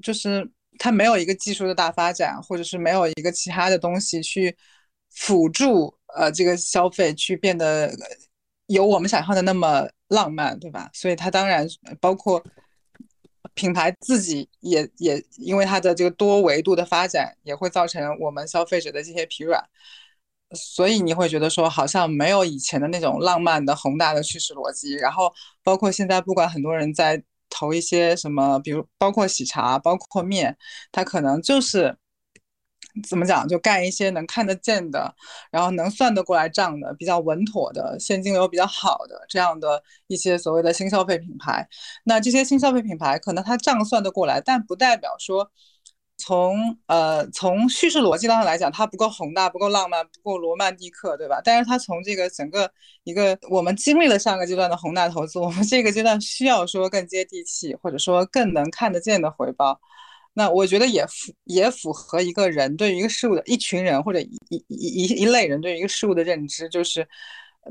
[0.00, 0.48] 就是
[0.78, 4.54] 它没有一个技术的大发展，或者是没有一个其他的东西去
[5.10, 7.90] 辅助，呃，这个消费去变得
[8.66, 10.90] 有我们想象的那么浪漫，对吧？
[10.92, 11.66] 所以它当然
[12.00, 12.42] 包括。
[13.54, 19.62] 品牌自己也也因为它的这个多维度的发展，也会造成我们消费者的这些疲软，
[20.54, 24.94] 所以你会觉得说好像没有以前的那种浪漫的宏大的叙事逻辑。
[24.94, 25.30] 然后
[25.62, 30.56] 包括现在，不管很多人在投一些什么，比如包括喜茶，包括面，
[30.90, 31.94] 它可能就是。
[33.08, 33.46] 怎么讲？
[33.48, 35.14] 就干一些能看得见的，
[35.50, 41.66] 然后能算得过来账的，比较稳妥的，现金流比较好的这样的一些所谓的新消费品牌。
[42.04, 45.50] 那这些新消费品牌可能它账算得过来，但不代表说
[46.18, 51.40] 从呃从叙事逻辑上来讲，它不够宏大、不够浪漫、不够罗曼蒂克，对吧？
[51.42, 52.70] 但是它从这个整个
[53.04, 59.80] 一个我们经历了上个阶段的宏大投资，我们这个阶段需要说更接地气，或者说更能看得见的回报。
[60.34, 67.06] 那我觉得也符也符合一个人对于一个事物的一群人或者一一一一类人对于一个事物的认知，就是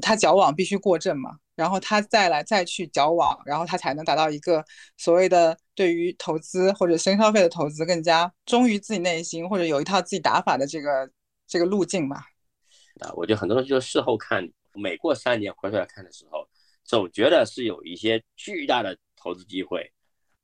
[0.02, 4.64] 他矫枉必须过正嘛，然后他再来再去矫枉，然后他才能达到一个
[4.96, 11.10] 所谓的对于投资或者新消费的投资更加忠于自己内心或者有一套自己打法的这个
[11.48, 12.18] 这个路径嘛。
[13.00, 16.48] 啊，我觉得很多东西就事后看，每过三年回头来看的时候，
[16.84, 19.92] 总觉得是有一些巨大的投资机会。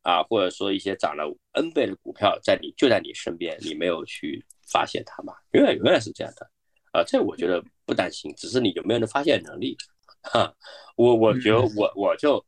[0.08, 4.42] 啊，或者说一些涨了 N 倍的股票在你就在你身边，你没有去
[4.72, 5.34] 发现它嘛？
[5.52, 6.50] 永远永远是这样的，
[6.94, 9.76] 啊，这我觉得不担心，只是你有没有能发现能力。
[10.22, 10.50] 哈，
[10.96, 12.42] 我我觉得我我就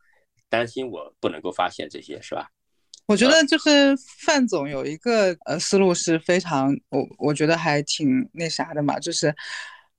[0.47, 2.47] 担心我不能够发现这些，是吧？
[3.07, 9.35] 我觉得就是范总有一个呃思路是非常，我我觉得还挺那啥的嘛，就是，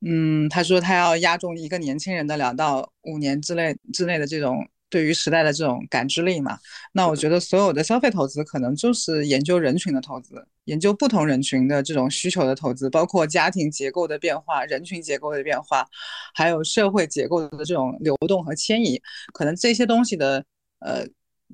[0.00, 4.66] 嗯，他说他要压中一个年轻人的两到五年之内之内的这种。
[4.90, 6.58] 对于时代的这种感知力嘛，
[6.92, 15.86] 那我觉得所有的消费投资可能就是研究人群的投资，研究不同人群的这种需求的投资，包括家庭结构的变化、人群结构的变化，
[16.34, 19.00] 还有社会结构的这种流动和迁移，
[19.32, 20.44] 可能这些东西的
[20.80, 21.06] 呃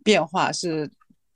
[0.03, 0.91] 变化是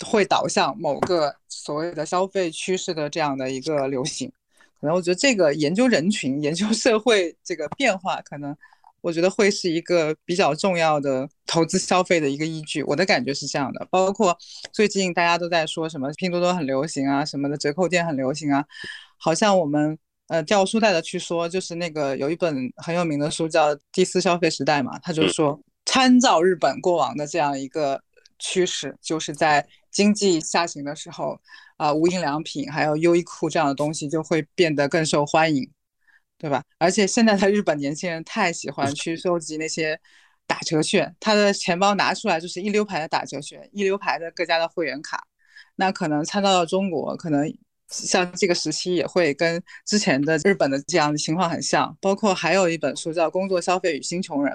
[0.06, 4.32] 会导向某个所谓的消费趋势的这样的一个流行。
[4.80, 8.56] 可能我觉得这个研究人群、研究社会这个变化，可能。
[9.02, 13.86] 我觉得会是一个比较重要的投资消费的一个依据，我的感觉是这样的。
[13.90, 14.36] 包括
[14.72, 18.64] 最近大家都在说什么拼多多很流行啊，什么的折扣店很流行啊，
[19.16, 19.98] 好像我们
[20.28, 28.00] 呃掉书袋的去说，就是那个有一本很有名的书叫《第四消费时代》嘛，他就说参照日本过往的这样一个
[28.38, 31.40] 趋势，就是在经济下行的时候，
[31.76, 35.68] 啊无印良品还有优衣库这样的东西就会变得更受欢迎，
[36.40, 36.62] 对吧？
[36.78, 40.00] 而且现在的日本年轻人太喜欢去收集那些
[40.46, 45.22] 打折券，他的钱包拿出来就是一溜排的打折券，一溜排的各家的会员卡。
[45.76, 47.46] 那可能参照到中国，可能
[47.90, 51.96] 像这个时期也会跟之前的日本的这样的情况很像。
[52.00, 54.54] 包括还有一本书叫《工作、消费与新穷人》，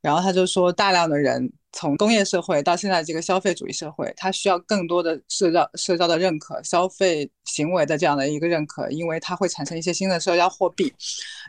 [0.00, 1.52] 然后他就说大量的人。
[1.76, 10.94] 从工业社会到现在这个消费主义社会，他需要更多的社交社交的认可、消费行为的这样的一个认可，因为它会产生一些新的社交货币。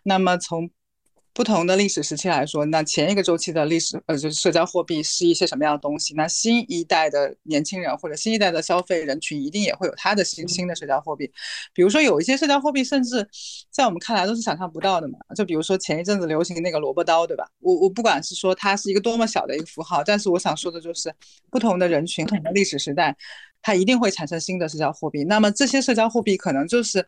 [0.03, 0.67] 那么从
[1.35, 6.13] 不同的历史时期来说，那前一个周期的历史呃，就是社交货币是一些什么样的东西？
[6.15, 11.29] 那新一代的年轻人或者新一代的消费人群一定也会有他的新新的社交货币。
[11.73, 13.27] 比如说有一些社交货币，甚至
[13.69, 15.19] 在我们看来都是想象不到的嘛。
[15.35, 17.45] 就比如说前一阵子流行那个萝卜刀，对吧？
[17.59, 21.13] 我我不管是说它是一个多么小的一个符号，但是我想说的就是，
[21.51, 23.13] 不同的人群、不同的历史时代，
[23.61, 25.25] 它一定会产生新的社交货币。
[25.25, 27.05] 那么这些社交货币可能就是，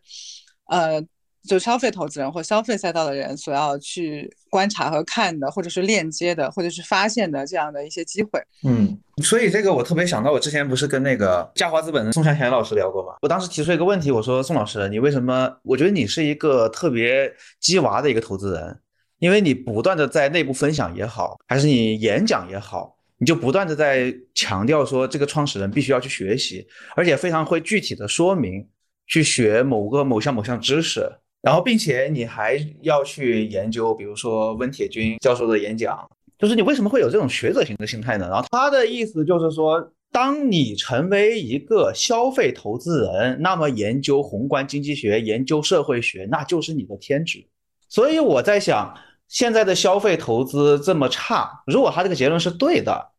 [0.66, 1.02] 呃。
[1.44, 8.42] 就消费投资人或消费赛道的人所要去观察和看的，或者是链接的，或者是发现的这样的一些机会。
[8.64, 13.16] 嗯，所以这个我特别想到，我之前不是跟那个嘉华资本的宋向前老师聊过吗？
[13.22, 15.52] 我当时提出一个问题，我说宋老师，你为什么？
[15.64, 18.80] 我觉得你是一个特别鸡娃的一个投资人，
[19.20, 28.68] 因为你不断的在内部分享也好，还是你演讲也好，你就不断的在强调说这个创始人必须要去学习，而且非常会具体的说明
[29.06, 31.10] 去学某个某项某项知识。
[31.48, 35.98] 然后，并且你还要去研究，比如说温铁军教授的演讲，
[36.38, 38.28] 就是你为什么会有这种学者型的心态呢？
[38.30, 47.42] 然后他的意思就是说，当你成为一个消费投资人，那么研究宏观经济学、研究社会学，那就是你的天职。
[47.88, 48.94] 所以我在想，
[49.30, 53.12] 现在的消费投资这么差，如果他这个结论是对的，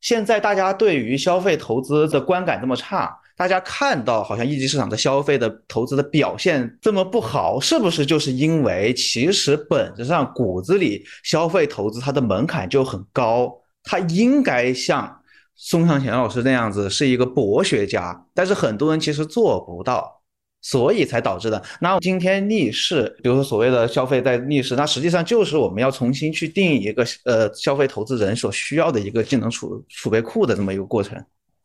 [0.00, 3.16] 现在大家对于消费投资的观感这么差。
[3.38, 13.48] 大家看到好像一级市场的消费的投资的表现这么不好，是不是就是因为其实本质上骨子里消费投资它的门槛就很高，
[13.84, 15.20] 它应该像
[15.54, 20.20] 宋向前老师那样子是一个博学家，但是很多人其实做不到，
[20.60, 21.62] 所以才导致的。
[21.80, 31.16] 那今天逆势，比如说所谓的消费在逆势，那实际上就是我们要重新去定义一个呃消费投资人所需要的一个技能储储备库的这么一个过程。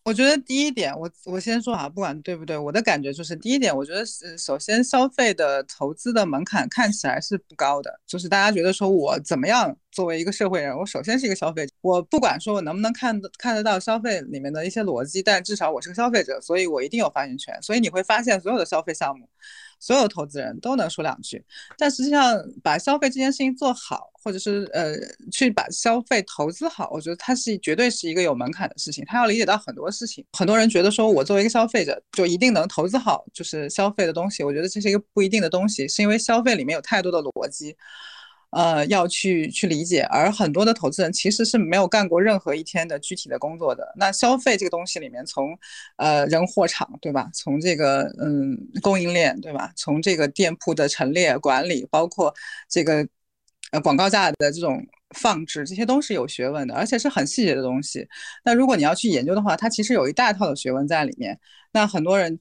[0.06, 19.30] 我觉得第一点，我我先说啊，不管对不对，我的感觉就是第一点，我觉得是首先消费的投资的门槛看起来是不高的，就是大家觉得说我怎么样作为一个社会人，我首先是一个消费者，我不管说我能不能看看得到消费里面的一些逻辑，但至少我是个消费者，所以我一定有发言权，所以你会发现所有的消费项目。
[19.84, 21.44] 所有投资人都能说两句，
[21.78, 24.96] 但实际上把消费这件事情做好，或者是呃
[25.30, 29.04] 去把消费投资好，我觉得它是绝对是一个有门槛的事情。
[29.06, 34.42] 他要理解到很多事情，很多人觉得说我作为一个消费者就一定能投资好，就是消费的东西。
[34.42, 37.76] 我觉得这是一个不一定的东西，是因为消费里面有太多的逻辑。
[38.54, 43.92] 呃，要去去理解，而很多的投资人其实是没有干过任何一天的具体的工作的。
[43.98, 45.58] 那消费这个东西里面，从
[45.98, 47.30] 呃人货场，对吧？
[47.34, 49.72] 从这个嗯供应链，对吧？
[49.76, 52.32] 从这个店铺的陈列管理，包括
[52.70, 53.08] 这个
[53.72, 54.86] 呃广告价的这种
[55.16, 58.08] 放置，这些都是有学问的，而且是很细节的东西。
[58.46, 61.40] 那如果你要去研究的话，它其实有一大套的学问在里面。
[61.72, 62.40] 那很多人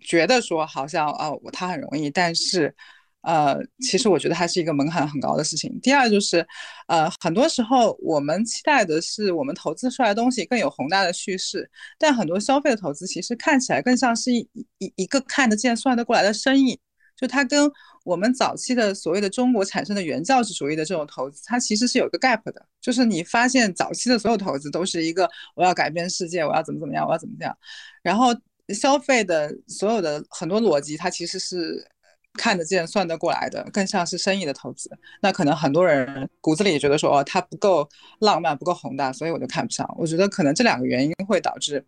[0.00, 2.74] 觉得说好像哦，它很容易，但是。
[3.22, 5.78] 呃，其实我觉得它是一个门槛很高的事情。
[5.80, 6.44] 第二就是，
[6.88, 14.48] 呃，很多时候我们期待的是我们投资出来的东西更有宏大的叙事，但很多消费的投资其实看起来更像是一
[14.78, 16.80] 一一个看得见、算得过来的生意。
[17.16, 17.70] 就它跟
[18.04, 22.66] 我们早期的所谓的中国产生的原教旨主义的这种投资，它其实是有一个 gap 的。
[22.80, 27.56] 就是你发现早期的所有投资都是一个我要改变世界，我要怎么怎么样，我要怎么样，
[28.02, 28.34] 然后
[28.74, 31.86] 消费的所有的很多逻辑，它其实是。
[32.34, 34.90] 看得见、算得过来的，更像是生意的投资。
[35.20, 37.88] 那可能很多人骨子里也觉得说，哦，它不够
[38.20, 39.86] 浪漫、不够宏大，所以我就看不上。
[39.98, 41.84] 我觉得可能这两个原因会导致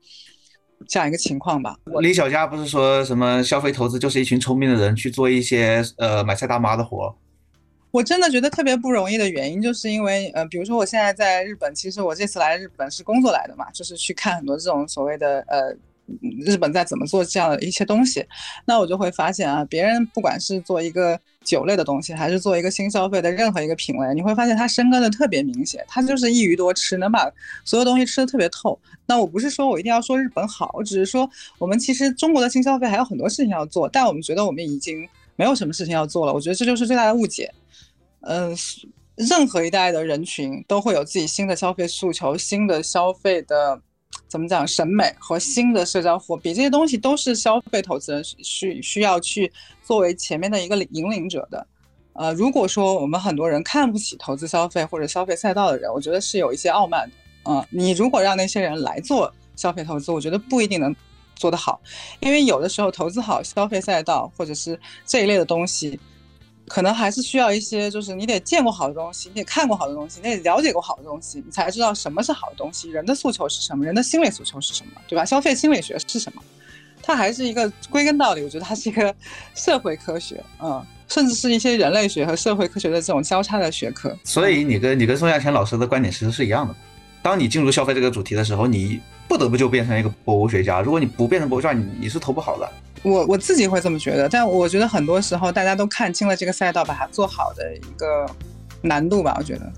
[0.86, 1.76] 这样一个情况吧。
[2.02, 7.16] 李小佳不是说什么消费投资就是一群聪明的人去做一些呃买菜大妈的活？
[7.90, 15.74] 我真的觉得特别不容易的原因，就是因为呃，比如说我现在在日本，其实我这次来日本是工作来的嘛，就是去看很多这种所谓的呃。
[16.44, 18.24] 日本在怎么做这样的一些东西，
[18.66, 27.30] 那我就会发现啊，别人不管是做一个酒类的东西，还是做一个新消费的任何一个品类，你会发现它深耕的特别明显，它就是一鱼多吃，能把
[27.64, 28.78] 所有东西吃的特别透。
[29.06, 31.28] 那我不是说我一定要说日本好，我只是说
[31.58, 36.32] 我们其实中国的新消费还有很多事情要做，但我们觉得我们已经没有什么事情要做了。
[36.32, 37.52] 我觉得这就是最大的误解。
[38.20, 38.54] 嗯，
[39.16, 43.80] 任何一代的人群都会有自己新的消费诉求，新的消费的。
[44.28, 49.52] 怎么讲审美和新的社交货币，这些东西都是消费投资人需需要去
[49.82, 51.66] 作为前面的一个引领者的。
[52.14, 57.14] 呃，如果说我们很多人看不起投资消费或者消费赛道的人，我觉得是有一些傲慢的。
[57.50, 60.94] 嗯，你如果让那些人来做消费投资，我觉得不一定能
[61.34, 61.80] 做得好，
[62.20, 65.98] 因为有的时候投资好消费赛道或者是这一类的东西。
[66.66, 75.24] 可能还是需要一些，就是你得见过好的东西，你得看过好的东西，你得了解过好的东西，你才知道什么是好的东西，人的诉求是什么，人的心理诉求是什么，对吧？
[75.24, 76.42] 消费心理学是什么？
[77.02, 79.14] 它还是一个归根到底，我觉得它是一个
[79.54, 84.16] 社会科学，嗯，甚至是一些人类学和社会科学的这种交叉的学科。
[84.24, 86.74] 所以你跟你跟宋亚乾老师的观点其实是一样的。
[87.20, 90.80] 当你进入消费这个主题的时候，你不得不就变成一个博物学家。
[90.80, 92.70] 如果你不变成博物学家，你你是投不好的。
[93.02, 98.26] 我我自己会这么觉得，但我觉得很多时候大家都看清了这个赛道，把它做好的一个
[98.80, 99.34] 难度吧。
[99.38, 99.72] 我觉得，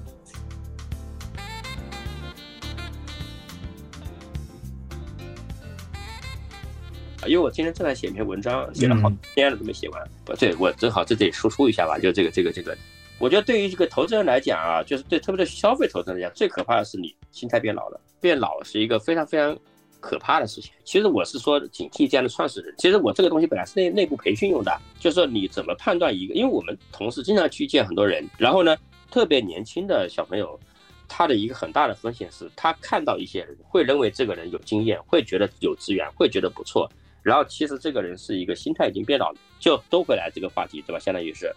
[7.27, 10.01] 因为我今天正在写一篇文章，写了好天了都没写完。
[10.25, 11.99] 不对，我正好在这里输出一下吧。
[11.99, 12.77] 就这个这个这个，
[13.19, 18.01] 我觉得对于这个投资人来讲啊，就是对特别对消费投资人来讲，最可怕的是你心态变老了。
[18.21, 19.57] 变老是一个非常非常。
[19.99, 22.73] 可怕的事情，其实我是说警惕这样的创始人。
[22.79, 28.77] 其实我这个东西本来是内内部培训用的，就是说你怎么判断一个，因为我们同事经常去见很多人，然后呢，
[29.11, 30.61] 特别年轻的小朋友，
[31.09, 36.89] 他的一个很大的风险是，他看到一些人会认为这个人有经验，会觉得有资源，会觉得不错，
[37.21, 41.01] 然后其实这个人是一个心态已经变老了，就都回来这个话题，对吧？
[41.01, 41.53] 相当于是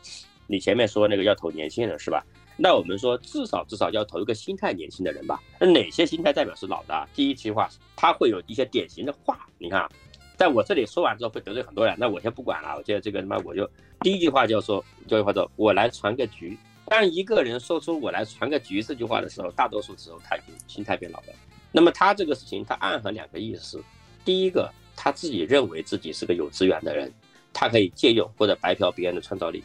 [0.49, 2.25] 你前面说那个要投年轻人是吧？
[2.57, 5.39] 那我们说，至少至少要投一个心态年轻的人吧。
[5.59, 7.07] 那哪些心态代表是老的？
[7.13, 9.87] 第一句话，他会有一些典型的话，你看，
[10.35, 12.75] 在我这里说完之后会得罪很多人，那我先不管了。
[12.75, 13.69] 我觉得这个他妈我就
[14.01, 16.57] 第一句话就说，就句话说，我来传个局。
[16.87, 21.27] 当一个人说出我来传个局这句话的时候，大多数时候他已经心态变老了。
[21.71, 23.81] 那么他这个事情，他暗含两个意思：
[24.25, 27.13] 第一个，他自己认为自己是个有资源的人，
[27.53, 29.61] 他可以借用或者白嫖别人的创造力；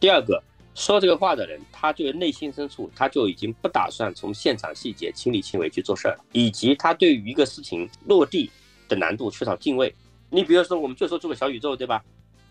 [0.00, 0.42] 第二个。
[0.74, 8.48] 说这个话的人，他就内心深处，他就已经不打算从现场细节亲力亲为去做事儿，以及他对于一个事情落地
[8.86, 9.92] 的难度缺少敬畏。
[10.30, 12.00] 你比如说，我们就说做个小宇宙，对吧？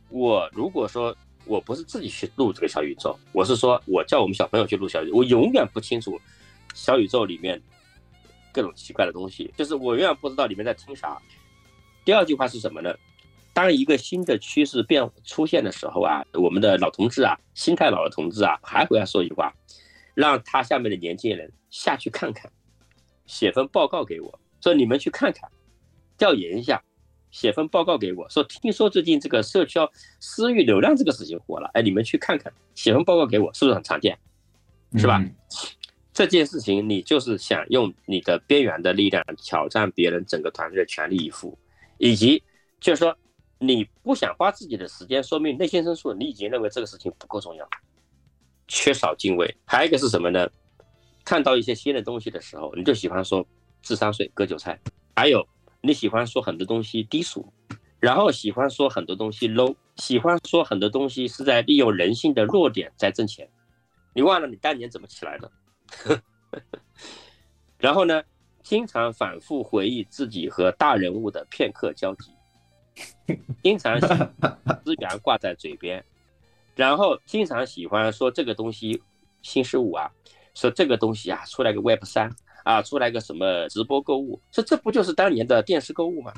[0.10, 6.20] 我如果说我不是自己去录这个小宇宙，我是说我叫我们小朋友去录小宇宙，我永远不清楚
[6.74, 7.62] 小宇宙里面
[8.52, 11.18] 各种奇怪的东西，就是我永远不知道里面在听啥。
[12.04, 12.94] 第二句话是什么呢？
[13.58, 19.52] 当一个新的趋势变出现的时候啊，我们的老同志啊，心态老的同志啊，还回来说一句话，
[20.14, 22.52] 让他下面的年轻人下去看看，
[23.26, 25.50] 写份报告给我，说你们去看看，
[26.20, 26.84] 调研一下，
[27.32, 34.16] 写份报告给我，说听说最近这个社交私域流量这个事情火了，哎，你们去看看，写份报告给我，是不是很常见？
[34.98, 35.20] 是吧？
[36.14, 41.58] 这件事情你就是想用你的边缘的力量挑战别人整个团队的全力以赴，
[41.98, 42.44] 以及
[42.80, 43.18] 就是说。
[43.60, 47.68] 你不想花自己的时间，说明内心深处你已经认为这个事情不够重要，
[48.68, 49.58] 缺少敬畏。
[49.66, 50.50] 还有一个是什么呢？
[51.26, 53.46] 看到一些新的东西的时候，你就喜欢说
[53.82, 54.80] 智商税、割韭菜。
[55.16, 55.46] 还有
[55.82, 57.52] 你喜欢说很多东西低俗，
[58.00, 63.50] 然后喜欢说很多东西 low，喜欢说很多东西是在利用人性的弱点在挣钱。
[64.14, 65.52] 你忘了你当年怎么起来的？
[67.78, 68.24] 然后呢，
[68.64, 72.32] 经常反复回忆自己和大人物的片刻交集。
[73.62, 76.04] 经常资源挂在嘴边，
[76.76, 79.02] 然后经常喜欢说这个东西
[79.42, 80.10] 新事物啊，
[80.54, 82.30] 说这个东西啊出来个 Web 三
[82.64, 86.34] 啊，出来个什么直播购物，说这不就是当年的电视购物吗？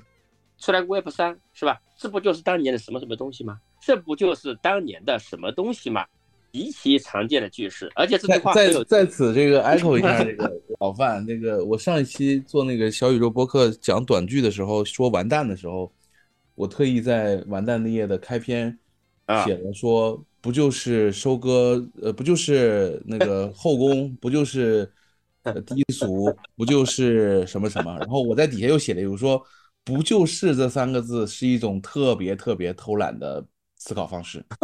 [0.57, 1.79] 出来个 Web 三是吧？
[1.97, 3.59] 这不就是当年的什么什么东西吗？
[3.81, 6.05] 这不就是当年的什么东西吗？
[6.51, 15.91] 极其常见的句式，而且这句话在在此这个 echo 一下这个老范，那个我上一期做那个小宇宙播客讲短剧的时候说完蛋的时候。
[16.59, 18.77] 我特意在《完蛋的夜》的开篇
[19.45, 24.85] 写了说，不就是收割，呃，不就是那个 后宫，不就是
[25.65, 26.25] 低俗，
[26.57, 27.97] 不就是什么什么？
[27.99, 29.41] 然后我在底下又写了一个说，
[29.85, 33.41] 不就是这三个字是一种特别特别偷懒的
[33.77, 34.45] 思考方式。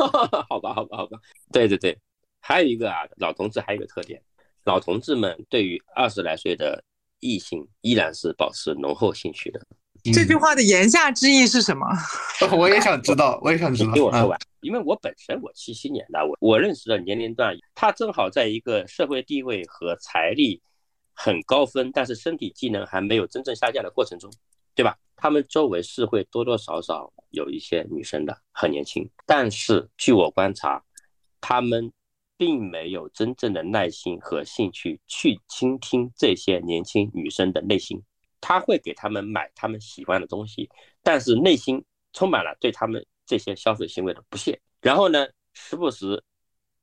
[0.50, 1.18] 好吧，好吧，好吧。
[1.54, 1.98] 对对对，
[2.42, 4.22] 还有一个啊，老同志还有一个特点，
[4.66, 6.84] 老同志们对于二十来岁的
[7.22, 9.62] 异性依然是保持浓厚兴趣的。
[10.14, 11.86] 这句话的言下之意是什么？
[12.58, 13.94] 我也想知道， 我也想知道。
[13.94, 20.62] 听我说完，因为我本身我七七年的，我我认识的年龄段，他正好在一个社会地位和财力
[21.14, 24.32] 很高分，但是身体机能还没有真正下降的过程中，
[24.76, 24.96] 对吧？
[25.16, 30.84] 他们周围是会多多少少有一些女生的，很年轻，但是据我观察，
[31.40, 31.92] 他们
[32.38, 38.04] 并没有真正的耐心和兴趣去倾听这些年轻女生的内心。
[38.48, 40.70] 他会给他们买他们喜欢的东西，
[41.02, 41.84] 但是内心
[42.14, 44.62] 充满了对他们这些消费行为的不屑。
[44.82, 45.26] 然后呢，
[45.56, 46.24] 时不时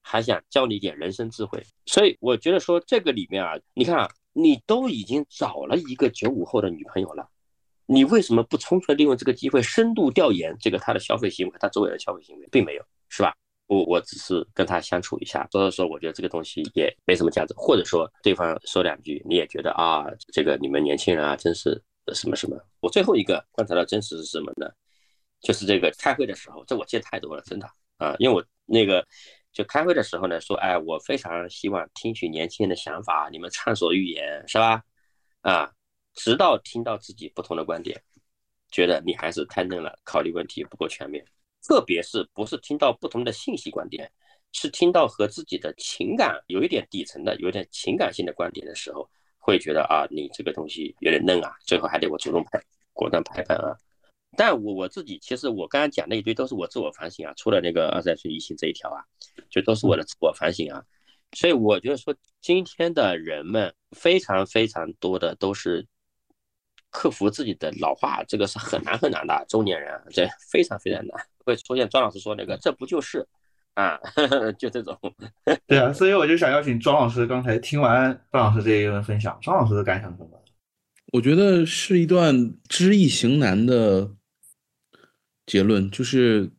[0.00, 1.62] 还想教你一点人生智慧。
[1.86, 7.28] 所以我觉得说这个里面啊，你看啊，你都已经找了一个九五后的女朋友了，
[7.86, 13.32] 你为什么不充分利用这个机会深度调研这个他的消费行为，他周围的消费行为，并没有，是吧？
[13.72, 22.62] 我我只是跟他相处一下，所以说我觉得这个东西也没什么价值，或者说对方说两句，你也觉得啊，这个你们年轻人啊，真是什么什么。
[22.80, 24.68] 我最后一个观察到真实是什么呢？
[25.40, 27.66] 就是这个开会的时候，这我见太多了，真的
[27.96, 29.06] 啊，因为我那个
[29.52, 34.82] 就开会的时候呢，说哎，我非常希望听取年轻人的想法，你们畅所欲言，是吧？
[35.40, 35.72] 啊，
[36.14, 37.98] 直到听到自己不同的观点，
[38.70, 41.24] 觉得你还是太嫩了，考虑问题不够全面。
[41.62, 44.10] 特别是不是听到不同的信息观点，
[44.52, 49.08] 是听到和自己的情感有一点底层的、有点情感性的观点的时候，
[49.38, 52.60] 会觉得啊，你这个东西有点嫩啊，最后还得我主动拍，
[52.92, 53.76] 果断拍板啊。
[54.36, 59.04] 但我我自己其实我刚才讲那一堆都是我自我反省啊，除了那个二十岁异性这一条啊，
[59.48, 60.82] 就都是我的自我反省啊。
[61.32, 65.86] 所以我觉得说，今天的人们非常非常多的都是。
[66.94, 69.46] 克服自己的老化，这个是很难很难的。
[69.48, 73.26] 中年人这非常非常难，会出现庄老师说那个，这不就是
[73.74, 73.98] 啊？
[74.58, 74.98] 就这种。
[75.66, 80.42] 对啊，所以我就想邀请庄老师，刚才听完庄老师这一轮分享，庄老师的感想是什么？
[81.12, 84.10] 我觉得是一段知易行难的
[85.46, 86.50] 结论，就是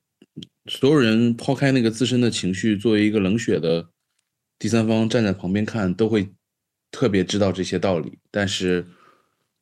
[0.70, 3.90] 所有人抛开那个自身的情绪，作为一个冷血的
[4.60, 6.34] 第三方站在旁边看，都会
[6.92, 8.86] 特别知道这些道理，但是。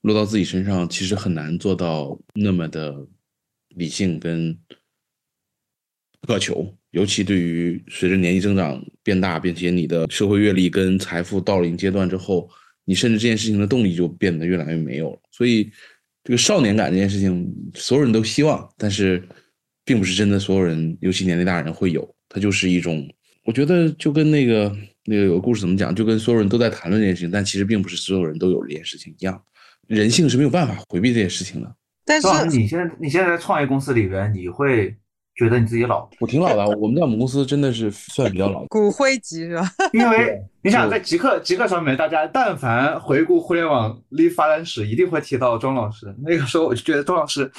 [0.03, 3.05] 落到自己身上，其实很难做到那么的
[3.67, 4.57] 理性跟
[6.28, 12.49] 苛求，尤其对于随着年纪增长变大，并且你的社会阅历跟财富到了一定阶段之后，
[12.86, 15.19] 你甚至这件事情的动力就变得越来越没有了。
[15.32, 15.72] 所以，
[16.24, 19.22] 这个少年感这件事情，所有人都希望，但是
[19.84, 22.07] 并不是真的所有人，尤其年龄大人会有。
[22.30, 23.05] 它就是一种，
[23.43, 29.43] 我觉得就跟那个那个有个故事怎么讲，就跟所有人都在谈论这件事情，但其实并不是所有人都有这件事情一样。
[29.88, 31.76] 人性是没有办法回避这些事情的。
[32.05, 34.95] 但是你现在你现在在创业公司里边，你会
[35.45, 36.07] 觉得你自己老？
[36.19, 38.65] 我挺老的，我们在我们公司真的是算比较老。
[38.67, 39.69] 骨灰级是吧？
[39.93, 46.13] 因为你想在极客极客上面，大家但凡回顾互联网历发展史，一定会提到庄老师。
[46.23, 47.51] 那个时候我就觉得庄老师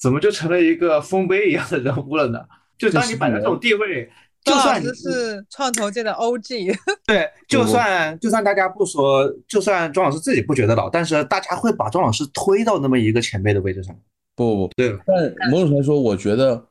[0.00, 2.40] 怎么就成了一个丰碑一样的人物了呢？
[2.78, 4.08] 就当你摆在这种地位。
[4.44, 6.72] 就算你是创投界的 OG，
[7.04, 13.92] 对，就算就算大家不说，就算庄老师自己不觉得老，但是大家会把庄老师推到那么一个前辈的位置上。
[14.36, 14.96] 不不不，对。
[15.04, 16.64] 但某种程度来说，我觉得，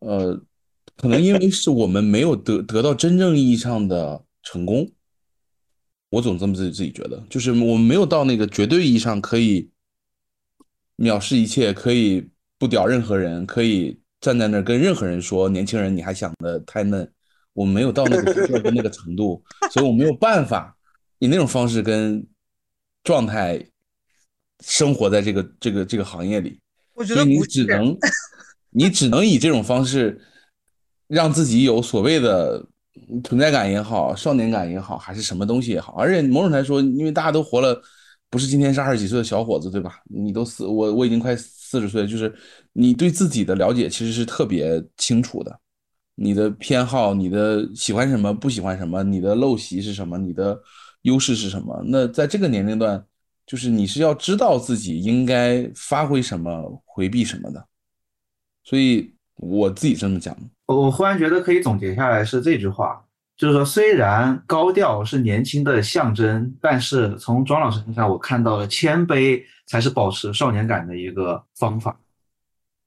[0.00, 0.38] 呃，
[0.96, 4.90] 可能因为是我们没有得得到真正意义上的成功，
[6.10, 9.70] 我总这么自己自己觉得，就是我们没有到那个绝对意义上可以
[10.96, 12.28] 藐视一切，可以
[12.58, 17.10] 不屌任何人，可以站在那儿跟任何人说年轻人你还想的太嫩。
[17.52, 19.42] 我们没有到那个的那个程度，
[19.72, 20.74] 所以我没有办法
[21.18, 22.24] 以那种方式跟
[23.02, 23.62] 状态
[24.64, 26.60] 生活在这个这个这个行业里。
[26.94, 27.94] 我觉得你只能
[28.70, 30.20] 你只能以这种方式
[31.06, 32.64] 让自己有所谓的
[33.24, 35.94] 存在感也好，少年感也好，还是什么东西也好。
[35.94, 37.80] 而且某种来说，因为大家都活了，
[38.28, 40.00] 不是今天是二十几岁的小伙子，对吧？
[40.08, 42.32] 你都四我我已经快四十岁，就是
[42.72, 45.58] 你对自己的了解其实是特别清楚的。
[46.14, 50.60] 你的偏好，你的喜欢什么，不喜欢什么，你的陋习是什么，你的
[51.02, 51.82] 优势是什么？
[51.86, 53.02] 那在这个年龄段，
[53.46, 57.66] 就是你是要知道自己应该发挥什么，回避什么的。
[58.62, 60.36] 所以我自己这么讲，
[60.66, 63.04] 我我忽然觉得可以总结下来是这句话，
[63.36, 71.98] 就是说，虽然高调是年轻的象征，但是从庄老师身上，我看到了谦卑才是保持少年感的一个方法。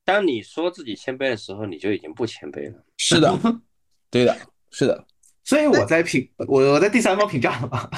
[0.05, 2.84] 当你说自己谦卑的时候，你就已经不谦卑了。
[2.97, 3.38] 是的，
[4.11, 4.38] 对的，
[4.69, 5.05] 是的。
[5.43, 7.89] 所以我在评，我我在第三方评价了吧。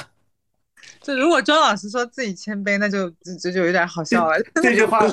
[1.05, 4.37] 就如果周老师说自己谦卑，那就这就有点好笑了。
[4.55, 5.05] 这句话，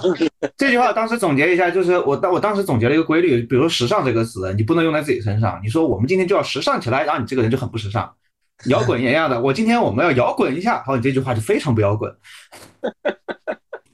[0.57, 5.61] 这句话当时总结一下，就是我当我当时总结了一个规律，比如“时尚”这个词，你不能用在自己身上。
[5.63, 8.11] 你说我们今天就要时尚起来，然后你这个人就很不时尚。
[8.67, 12.11] 摇滚也一样的，我今天我们要摇滚一下，好，你这句话就非常不摇滚。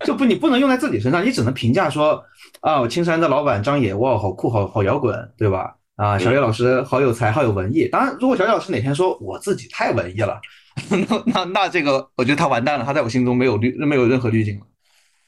[0.05, 2.25] 就不你不能用在自己身上，你只能评价说。
[2.61, 5.77] 啊，我青山的老板张野，哇，好酷，好好摇滚，对吧？
[5.95, 7.87] 啊，小叶老师好有才，好有文艺。
[7.87, 10.41] 当然，如果小叶老师哪天说我自己太文艺了，
[11.09, 14.67] 那那那这个，我觉得他完蛋了，他在我心中没有滤，没有任何滤镜了。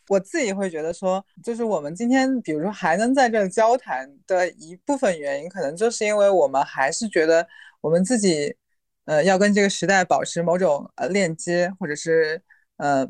[0.09, 7.47] 我自己会觉得说，就是我们今天，比如说还能在这交谈的一部分原因，可能就是因为我们还是觉得
[7.81, 8.55] 我们自己，
[9.05, 12.43] 呃，要跟这个时代保持某种呃链接，或者是
[12.77, 13.07] 呃。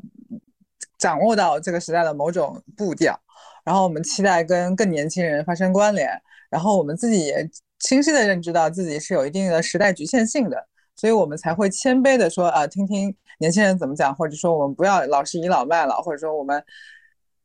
[0.98, 3.18] 掌握到这个时代的某种步调，
[3.64, 6.10] 然后我们期待跟更年轻人发生关联，
[6.50, 10.68] 然后我们自己也清晰的认知到自己是有一定的时代局限性的，
[11.00, 16.62] 所以我们才会谦卑的说啊，听听年轻人怎么讲，或者说我们不要老是倚老卖老，或者说我们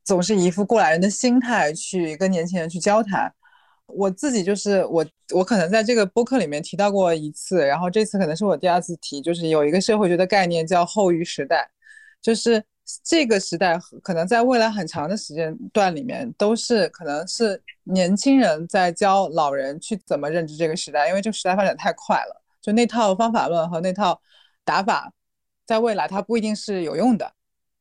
[0.03, 3.33] 总是一副过来人的心态去跟年轻人去交谈。
[3.85, 11.65] 我自己就是我，我可能在这个播客里面提到过一次，然后这次可能是我第二次提，就是有一个社会学的概念叫后育时代，
[12.21, 12.61] 就是
[13.05, 24.19] 这个时代可能在未来很长的时间段里面都是可能是年轻人在教老人去怎么认知这个时代，因为这个时代发展太快了，就那套方法论和那套
[24.63, 25.11] 打法，
[25.67, 27.31] 在未来它不一定是有用的。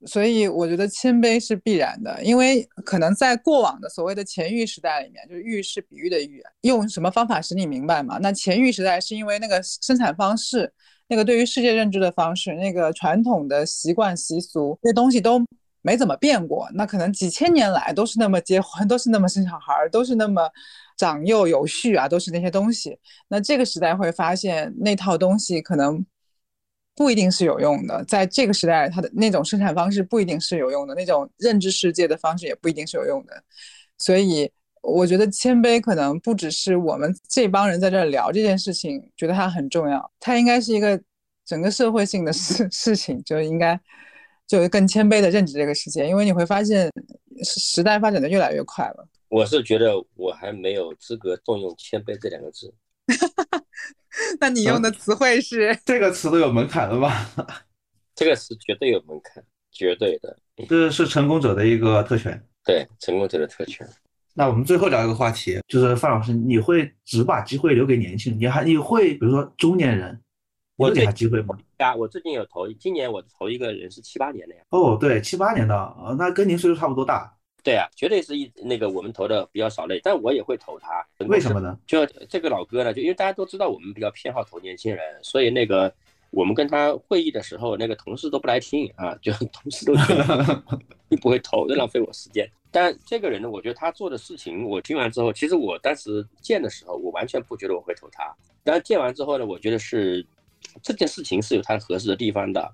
[0.07, 8.19] 所以我觉得谦卑是必然的，因为可能在过往的所谓的前喻时代里面，就是喻是比喻的喻，用什么方法使你明白嘛？
[8.21, 10.71] 那前喻时代是因为那个生产方式，
[11.09, 15.43] 那个对于世界认知的方式，那个传统的习惯习俗，这东西都
[15.81, 16.69] 没怎么变过。
[16.75, 20.51] 那可能几千年来都是那么结婚，都是那么生小孩，都是那么
[20.97, 22.99] 长幼有序啊，都是那些东西。
[23.29, 26.05] 那这个时代会发现那套东西可能。
[26.97, 33.43] 不一定是有用的，在这个时代，它的那种生产方式不一定是有用的，那种认知世界的方式也不一定是有用的。
[33.99, 34.49] 所以，
[34.81, 41.03] 我觉得谦卑可能不只是我们这帮人在这儿聊这件事情，觉得它很重要，它应该是一个
[41.45, 43.77] 整个社会性的事 事情，就应该
[44.47, 46.89] 就更谦卑的认知这个世界，因为你会发现
[47.43, 49.09] 时代发展的越来越快了。
[49.35, 52.73] 我是觉得我还没有资格动用“谦卑”这两个字。
[54.39, 57.29] 那你用的词汇是 这个词都有门槛了吧？
[58.15, 60.39] 这个词绝对有门槛，绝对的。
[60.69, 62.41] 这是成功者的一个特权。
[62.65, 63.85] 对，成功者的特权。
[64.35, 68.41] 那我们最后聊一个话题，就是范老师，你会只把机会留给年轻人？
[68.41, 70.17] 你还你会比如说中年人，
[70.77, 71.59] 我给他机会吗？
[71.79, 74.63] 啊，我最近有投，今年我投一个人是七八年的呀。
[74.69, 77.34] 哦，对，七八年的啊，那跟您岁数差不多大。
[77.65, 81.05] 对啊，绝对是一那个我们投的比较少类，但我也会投他。
[81.27, 81.77] 为什么呢？
[81.87, 85.91] 就这个老哥呢，就因为大家都知道我们比较偏好投年轻人，所以那个
[86.31, 90.63] 我们跟他会议的时候，那个同事都不来听啊，就 同事都觉得
[91.23, 92.47] 不会投，浪费我时间。
[92.71, 98.31] 但这个人呢，我觉得他做的事情，我听完之后，其实我当时见的时候，我完全不觉得我会投他。
[98.63, 100.27] 但见完之后呢，我觉得是
[100.83, 102.71] 这件事情是有他合适的地方的。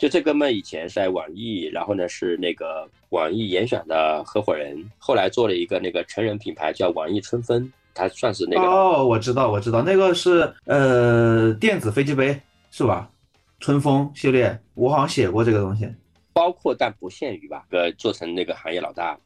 [0.00, 12.40] 就这哥们以前是在网易，然后呢是那个网易严选的合伙人，后来做了一个那个成人品牌叫网易春风，他算是那个哦，我知道我知道，那个是呃电子飞机杯
[12.70, 13.10] 是吧？
[13.58, 15.86] 春风系列，我好像写过这个东西，
[16.32, 19.18] 包括但不限于吧，呃做成那个行业老大，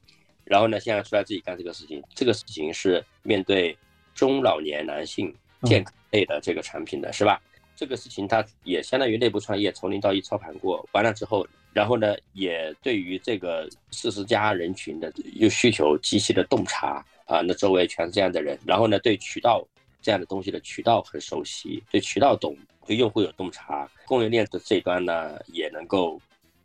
[0.43, 3.79] 然后呢现在出来自己干这个事情，这个事情是面对
[4.12, 7.41] 中老年男性健康类的这个产品的是吧？
[7.77, 19.66] 这个事情，它也相当于内部创业，从零到一操盘过，完了之后，然后呢，也对于这个四十家人群的有需求极其的洞察啊，那周围全是这样的人，然后呢，对渠道
[20.01, 22.57] 这样的东西的渠道很熟悉，对渠道懂，
[22.87, 26.20] 对用户有洞察，供应链的这一端呢也能够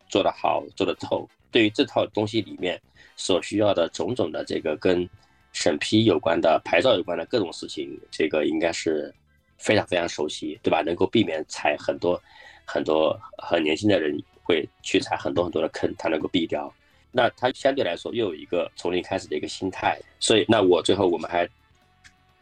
[0.07, 2.79] 做得好，做得透，对于这套东西里面
[3.15, 5.09] 所需要的种种的这个跟
[5.53, 9.11] 审批有关的、牌照有关的各种事情，这个应该是。
[9.59, 10.81] 非常非常熟悉，对吧？
[10.81, 12.19] 能够避免踩很多
[12.65, 16.73] 很多很年轻的人会去踩很多很多的坑，他能够避掉。
[17.11, 21.47] 那他相对来说又有一个从零开始的一个心态，所以那我最后我们还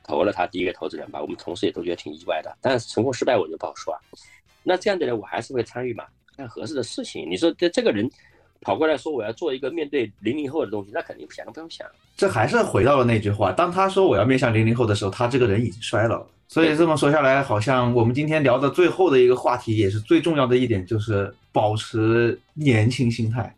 [0.04, 1.22] 投了他第一个投资人吧。
[1.22, 4.00] 我们同事也都觉得挺意外的，但是成功失败我就不好说啊。
[4.64, 6.06] 那这样的人我还是会参与嘛，
[6.36, 7.30] 干合适的事情。
[7.30, 8.10] 你说这这个人
[8.60, 11.88] 跑过来说我要做一个面对零零后的东西，那肯定想都不用想。
[12.18, 16.28] 这还是回到了那句话，当他说我要面向零零后的时候，他这个人已经衰老了。
[16.50, 23.54] 所以这么说下来，好像我们今天聊的最后的一个话题，也是最重要的一点，就是保持年轻心态。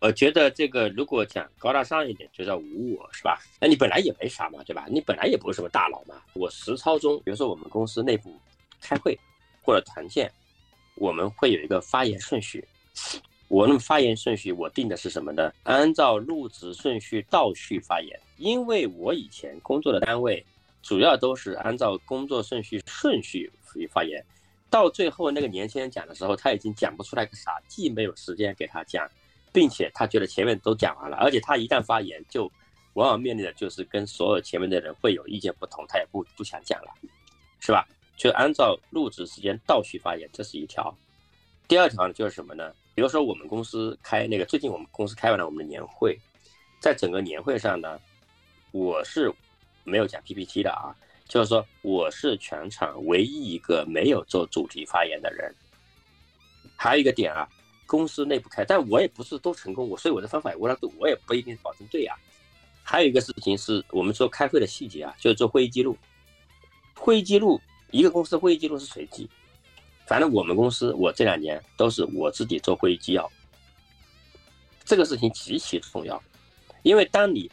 [0.00, 3.38] 我觉得这个如果讲高大上一点，就叫无我，是吧？
[3.60, 4.86] 那你本来也没啥嘛，对吧？
[4.88, 6.14] 你本来也不是什么大佬嘛。
[6.32, 8.34] 我实操中，比如说我们公司内部
[8.80, 9.18] 开会
[9.62, 10.30] 或者团建，
[10.94, 12.64] 我们会有一个发言顺序。
[13.48, 15.52] 我那么发言顺序，我定的是什么呢？
[15.64, 20.42] 按照入职顺序倒序发言，因为我以前工作的单位。
[20.86, 24.24] 主要都是按照工作顺序顺序去发言，
[24.70, 29.04] 到最后那个年轻人讲的时候，他已经讲不出来个啥，既没有时间给他讲，
[29.52, 32.44] 并且他觉得前面都讲完了，而且他一旦发言，就
[32.92, 36.94] 往往面临的就是跟所有前面的人会有意见不同，他也不不想讲了，
[37.58, 37.84] 是吧？
[38.16, 40.96] 就按照入职时间倒序发言，这是一条。
[41.66, 42.72] 第二条呢，就是什么呢？
[42.94, 46.16] 比如说我们公司开那个，最近我们公司开完了我们的年会，
[46.80, 48.00] 在整个年会上呢，
[48.70, 49.34] 我是。
[49.86, 50.94] 没有讲 PPT 的啊，
[51.26, 55.54] 就是说我是全场唯一一个没有做主题发言的人。
[56.76, 57.48] 还有一个点啊，
[57.86, 60.68] 公司内部开，但我也不是都成功，我所以我的方法也我
[60.98, 62.14] 我也不一定保证对呀。
[62.82, 65.96] 还有一个事情是我们说开会的细节啊，就是做会议记录。
[66.94, 67.60] 会议记录，
[67.90, 69.28] 一个公司会议记录是随机，
[70.06, 73.30] 反正我们公司我这两年都是我自己做会议纪要。
[74.84, 76.22] 这个事情极其重要，
[76.82, 77.50] 因为当你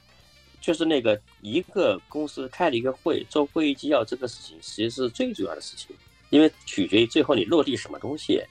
[0.64, 5.94] 就是那个一个公司开了一个会做会议纪要这个事情，其实是最主要的事情，
[6.30, 8.42] 因为取决于最后你落地什么东西。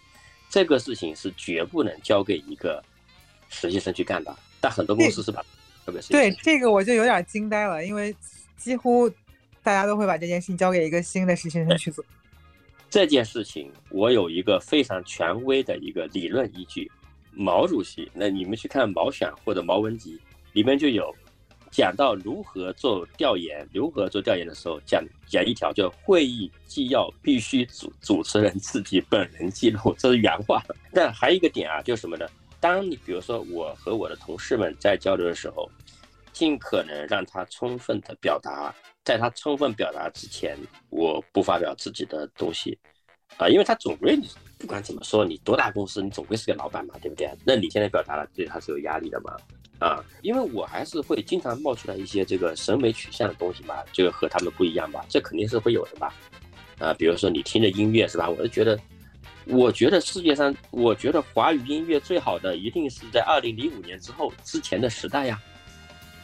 [0.50, 2.84] 这个事情是绝不能交给一个
[3.48, 5.42] 实习生去干的，但很多公司是把
[5.86, 8.14] 特别对这个我就有点惊呆了，因为
[8.58, 9.08] 几乎
[9.62, 12.04] 大家都会把这件事情交给一个新的实习生去做。
[12.90, 16.92] 这件事情我有一个非常权威的一个理论依据，
[17.32, 20.16] 毛主席，那你们去看《毛选》或者《毛文集》，
[20.52, 21.10] 里面就有
[21.72, 30.62] 讲到如何做调研，如何做调研的时候讲讲一条，叫会议纪要必须主主持人自己本人记录，这是原话。
[30.92, 32.26] 但还有一个点啊，就是什么呢？
[32.60, 35.68] 当你比如说我和我的同事们在交流的时候，
[36.30, 40.56] 尽可能让他充分的表达，在他充分表达之前，
[40.90, 42.78] 我不发表自己的东西，
[43.38, 47.30] 啊，因为他总归你不管怎么说，你多大公司，你总归是个老板嘛，对不对？
[47.46, 49.34] 那你现在表达了，对他是有压力的嘛？
[49.82, 56.14] 啊，因为我还是会经常冒出来一些这个审美取向的东西嘛，就和他们不一样吧，这肯定是会有的吧？
[56.78, 58.30] 啊，比如说你听着音乐是吧？
[58.30, 58.78] 我就觉得，
[59.46, 65.42] 我觉得世界上，我觉得华语音乐最好的一定是在二零零五年之后之前的时代呀。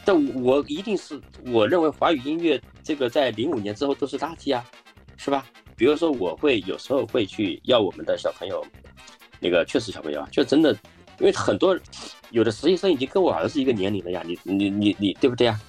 [0.05, 4.65] 但我一定是我认为华语音乐这个在零五年之后都是垃圾啊，
[5.17, 5.45] 是吧？
[5.75, 8.65] 比如说我会有时候会去要我们的小朋友，
[9.41, 10.73] 那个确实小朋友啊，就真的。
[11.19, 11.77] 因为很多
[12.31, 15.59] 有的实习生已经跟我儿子一个年龄了呀，你你你你对不对呀？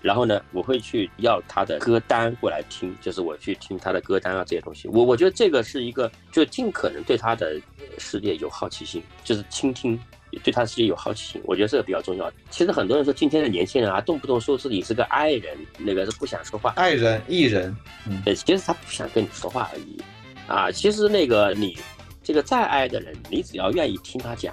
[0.00, 4.88] 然后呢，我会去要他的歌单过来听，就是我去听他的歌单啊这些东西。
[4.88, 7.56] 我我觉得这个是一个，就尽可能对他的
[7.98, 9.96] 世界有好奇心，就是倾听，
[10.42, 11.40] 对他世界有好奇心。
[11.44, 12.28] 我觉得这个比较重要。
[12.50, 16.72] 其实很多人说今天的年轻人啊，动不动说自己是个爱人，那个是不想说话。
[16.74, 17.76] 爱人、艺人，
[18.08, 20.02] 嗯，对，其实他不想跟你说话而已。
[20.48, 21.78] 啊，其实那个你
[22.24, 24.52] 这个再爱的人，你只要愿意听他讲。